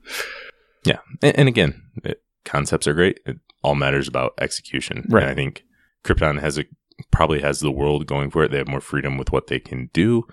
Yeah, 0.86 1.00
and, 1.22 1.38
and 1.40 1.48
again, 1.48 1.82
it, 2.04 2.24
concepts 2.46 2.88
are 2.88 2.94
great. 2.94 3.20
It 3.26 3.38
all 3.62 3.76
matters 3.76 4.08
about 4.08 4.34
execution. 4.40 5.06
Right. 5.10 5.24
And 5.24 5.32
I 5.32 5.36
think 5.36 5.64
Krypton 6.04 6.40
has 6.42 6.58
a 6.58 6.66
probably 7.12 7.42
has 7.42 7.60
the 7.60 7.72
world 7.72 8.06
going 8.06 8.30
for 8.30 8.44
it. 8.44 8.52
They 8.52 8.58
have 8.58 8.68
more 8.68 8.82
freedom 8.82 9.18
with 9.18 9.32
what 9.32 9.48
they 9.48 9.60
can 9.60 9.90
do. 9.94 10.24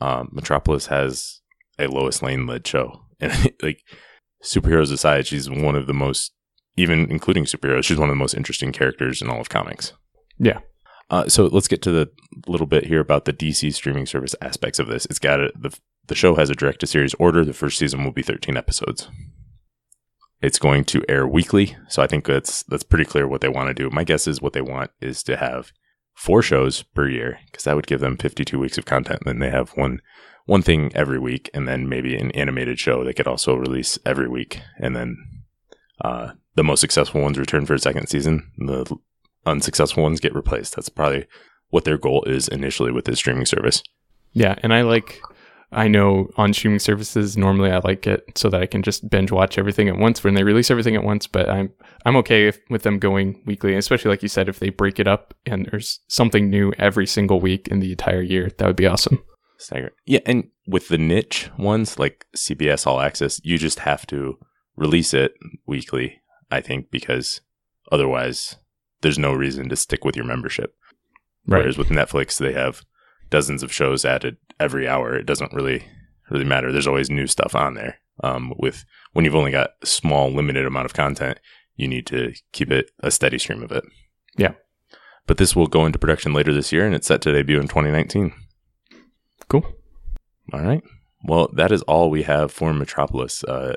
Um, 0.00 0.28
Metropolis 0.32 0.86
has 0.86 1.40
a 1.78 1.86
Lois 1.86 2.22
Lane 2.22 2.46
led 2.46 2.66
show, 2.66 3.04
and 3.20 3.52
like 3.62 3.80
superheroes 4.42 4.92
aside, 4.92 5.26
she's 5.26 5.48
one 5.50 5.74
of 5.74 5.86
the 5.86 5.94
most, 5.94 6.32
even 6.76 7.10
including 7.10 7.44
superheroes, 7.44 7.84
she's 7.84 7.98
one 7.98 8.08
of 8.08 8.14
the 8.14 8.18
most 8.18 8.34
interesting 8.34 8.72
characters 8.72 9.22
in 9.22 9.28
all 9.28 9.40
of 9.40 9.48
comics. 9.48 9.92
Yeah. 10.38 10.60
Uh, 11.10 11.28
so 11.28 11.46
let's 11.46 11.68
get 11.68 11.82
to 11.82 11.90
the 11.90 12.10
little 12.46 12.66
bit 12.66 12.86
here 12.86 13.00
about 13.00 13.24
the 13.24 13.32
DC 13.32 13.72
streaming 13.74 14.06
service 14.06 14.34
aspects 14.40 14.78
of 14.78 14.86
this. 14.86 15.06
It's 15.06 15.18
got 15.18 15.40
a, 15.40 15.52
the 15.58 15.76
the 16.06 16.14
show 16.14 16.34
has 16.34 16.50
a 16.50 16.54
direct 16.54 16.80
to 16.80 16.86
series 16.86 17.14
order. 17.14 17.44
The 17.44 17.52
first 17.52 17.78
season 17.78 18.04
will 18.04 18.12
be 18.12 18.22
13 18.22 18.56
episodes. 18.56 19.08
It's 20.42 20.58
going 20.58 20.84
to 20.86 21.04
air 21.08 21.26
weekly, 21.26 21.76
so 21.88 22.02
I 22.02 22.06
think 22.06 22.26
that's 22.26 22.62
that's 22.64 22.82
pretty 22.82 23.06
clear 23.06 23.26
what 23.26 23.40
they 23.40 23.48
want 23.48 23.68
to 23.68 23.74
do. 23.74 23.88
My 23.90 24.04
guess 24.04 24.26
is 24.26 24.42
what 24.42 24.52
they 24.52 24.60
want 24.60 24.90
is 25.00 25.22
to 25.24 25.36
have 25.36 25.72
four 26.14 26.42
shows 26.42 26.82
per 26.82 27.08
year 27.08 27.38
because 27.46 27.64
that 27.64 27.76
would 27.76 27.86
give 27.86 28.00
them 28.00 28.16
52 28.16 28.58
weeks 28.58 28.76
of 28.76 28.84
content. 28.84 29.22
Then 29.24 29.38
they 29.38 29.50
have 29.50 29.70
one 29.70 30.00
one 30.46 30.60
thing 30.60 30.92
every 30.94 31.18
week, 31.18 31.48
and 31.54 31.66
then 31.66 31.88
maybe 31.88 32.14
an 32.16 32.30
animated 32.32 32.78
show 32.78 33.02
they 33.02 33.14
could 33.14 33.26
also 33.26 33.54
release 33.54 33.98
every 34.04 34.28
week. 34.28 34.60
And 34.78 34.94
then 34.94 35.16
uh, 36.02 36.32
the 36.54 36.64
most 36.64 36.80
successful 36.80 37.22
ones 37.22 37.38
return 37.38 37.64
for 37.64 37.74
a 37.74 37.78
second 37.78 38.08
season. 38.08 38.50
The 38.58 38.94
unsuccessful 39.46 40.02
ones 40.02 40.20
get 40.20 40.34
replaced. 40.34 40.76
That's 40.76 40.90
probably 40.90 41.26
what 41.70 41.84
their 41.84 41.98
goal 41.98 42.22
is 42.24 42.48
initially 42.48 42.92
with 42.92 43.06
this 43.06 43.18
streaming 43.18 43.46
service. 43.46 43.82
Yeah, 44.32 44.56
and 44.62 44.74
I 44.74 44.82
like 44.82 45.20
I 45.72 45.88
know 45.88 46.30
on 46.36 46.52
streaming 46.52 46.78
services 46.78 47.36
normally 47.36 47.70
I 47.70 47.78
like 47.78 48.06
it 48.06 48.24
so 48.36 48.48
that 48.48 48.62
I 48.62 48.66
can 48.66 48.82
just 48.82 49.08
binge 49.10 49.32
watch 49.32 49.58
everything 49.58 49.88
at 49.88 49.98
once 49.98 50.22
when 50.22 50.34
they 50.34 50.44
release 50.44 50.70
everything 50.70 50.94
at 50.94 51.04
once. 51.04 51.26
But 51.26 51.48
I'm 51.48 51.72
I'm 52.04 52.16
okay 52.16 52.46
if, 52.48 52.58
with 52.70 52.82
them 52.82 52.98
going 52.98 53.42
weekly, 53.46 53.74
especially 53.74 54.10
like 54.10 54.22
you 54.22 54.28
said, 54.28 54.48
if 54.48 54.60
they 54.60 54.70
break 54.70 55.00
it 55.00 55.08
up 55.08 55.34
and 55.46 55.66
there's 55.66 56.00
something 56.08 56.48
new 56.48 56.72
every 56.78 57.06
single 57.06 57.40
week 57.40 57.68
in 57.68 57.80
the 57.80 57.90
entire 57.90 58.22
year, 58.22 58.50
that 58.56 58.66
would 58.66 58.76
be 58.76 58.86
awesome. 58.86 59.22
Stagger. 59.58 59.92
Yeah, 60.04 60.20
and 60.26 60.50
with 60.66 60.88
the 60.88 60.98
niche 60.98 61.50
ones 61.58 61.98
like 61.98 62.26
CBS 62.36 62.86
All 62.86 63.00
Access, 63.00 63.40
you 63.44 63.58
just 63.58 63.80
have 63.80 64.06
to 64.08 64.38
release 64.76 65.14
it 65.14 65.34
weekly. 65.66 66.20
I 66.50 66.60
think 66.60 66.90
because 66.90 67.40
otherwise, 67.90 68.56
there's 69.00 69.18
no 69.18 69.32
reason 69.32 69.68
to 69.68 69.76
stick 69.76 70.04
with 70.04 70.16
your 70.16 70.26
membership. 70.26 70.74
Right. 71.46 71.58
Whereas 71.58 71.78
with 71.78 71.88
Netflix, 71.88 72.38
they 72.38 72.52
have 72.52 72.82
dozens 73.34 73.64
of 73.64 73.72
shows 73.72 74.04
added 74.04 74.36
every 74.60 74.86
hour. 74.86 75.16
It 75.16 75.26
doesn't 75.26 75.52
really 75.52 75.82
really 76.30 76.44
matter. 76.44 76.70
There's 76.70 76.86
always 76.86 77.10
new 77.10 77.26
stuff 77.26 77.56
on 77.56 77.74
there. 77.74 77.98
Um, 78.22 78.54
with 78.58 78.84
when 79.12 79.24
you've 79.24 79.34
only 79.34 79.50
got 79.50 79.70
a 79.82 79.86
small 79.86 80.30
limited 80.30 80.64
amount 80.64 80.86
of 80.86 80.94
content, 80.94 81.40
you 81.74 81.88
need 81.88 82.06
to 82.06 82.32
keep 82.52 82.70
it 82.70 82.92
a 83.00 83.10
steady 83.10 83.38
stream 83.38 83.60
of 83.60 83.72
it. 83.72 83.82
Yeah. 84.38 84.52
But 85.26 85.38
this 85.38 85.56
will 85.56 85.66
go 85.66 85.84
into 85.84 85.98
production 85.98 86.32
later 86.32 86.52
this 86.52 86.70
year, 86.70 86.86
and 86.86 86.94
it's 86.94 87.08
set 87.08 87.22
to 87.22 87.32
debut 87.32 87.58
in 87.58 87.66
2019. 87.66 88.32
Cool. 89.48 89.66
All 90.52 90.60
right. 90.60 90.82
Well, 91.24 91.50
that 91.54 91.72
is 91.72 91.82
all 91.82 92.10
we 92.10 92.22
have 92.22 92.52
for 92.52 92.72
Metropolis. 92.72 93.42
Uh, 93.42 93.74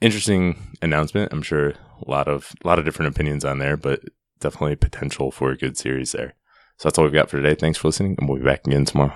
interesting 0.00 0.76
announcement. 0.80 1.32
I'm 1.32 1.42
sure 1.42 1.70
a 1.70 1.76
lot 2.06 2.28
of 2.28 2.52
a 2.64 2.68
lot 2.68 2.78
of 2.78 2.84
different 2.84 3.12
opinions 3.12 3.44
on 3.44 3.58
there, 3.58 3.76
but 3.76 4.02
definitely 4.38 4.76
potential 4.76 5.32
for 5.32 5.50
a 5.50 5.56
good 5.56 5.76
series 5.76 6.12
there. 6.12 6.34
So 6.80 6.88
that's 6.88 6.96
all 6.96 7.04
we've 7.04 7.12
got 7.12 7.28
for 7.28 7.36
today. 7.36 7.54
Thanks 7.54 7.76
for 7.76 7.88
listening, 7.88 8.16
and 8.18 8.26
we'll 8.26 8.38
be 8.38 8.44
back 8.44 8.66
again 8.66 8.86
tomorrow. 8.86 9.08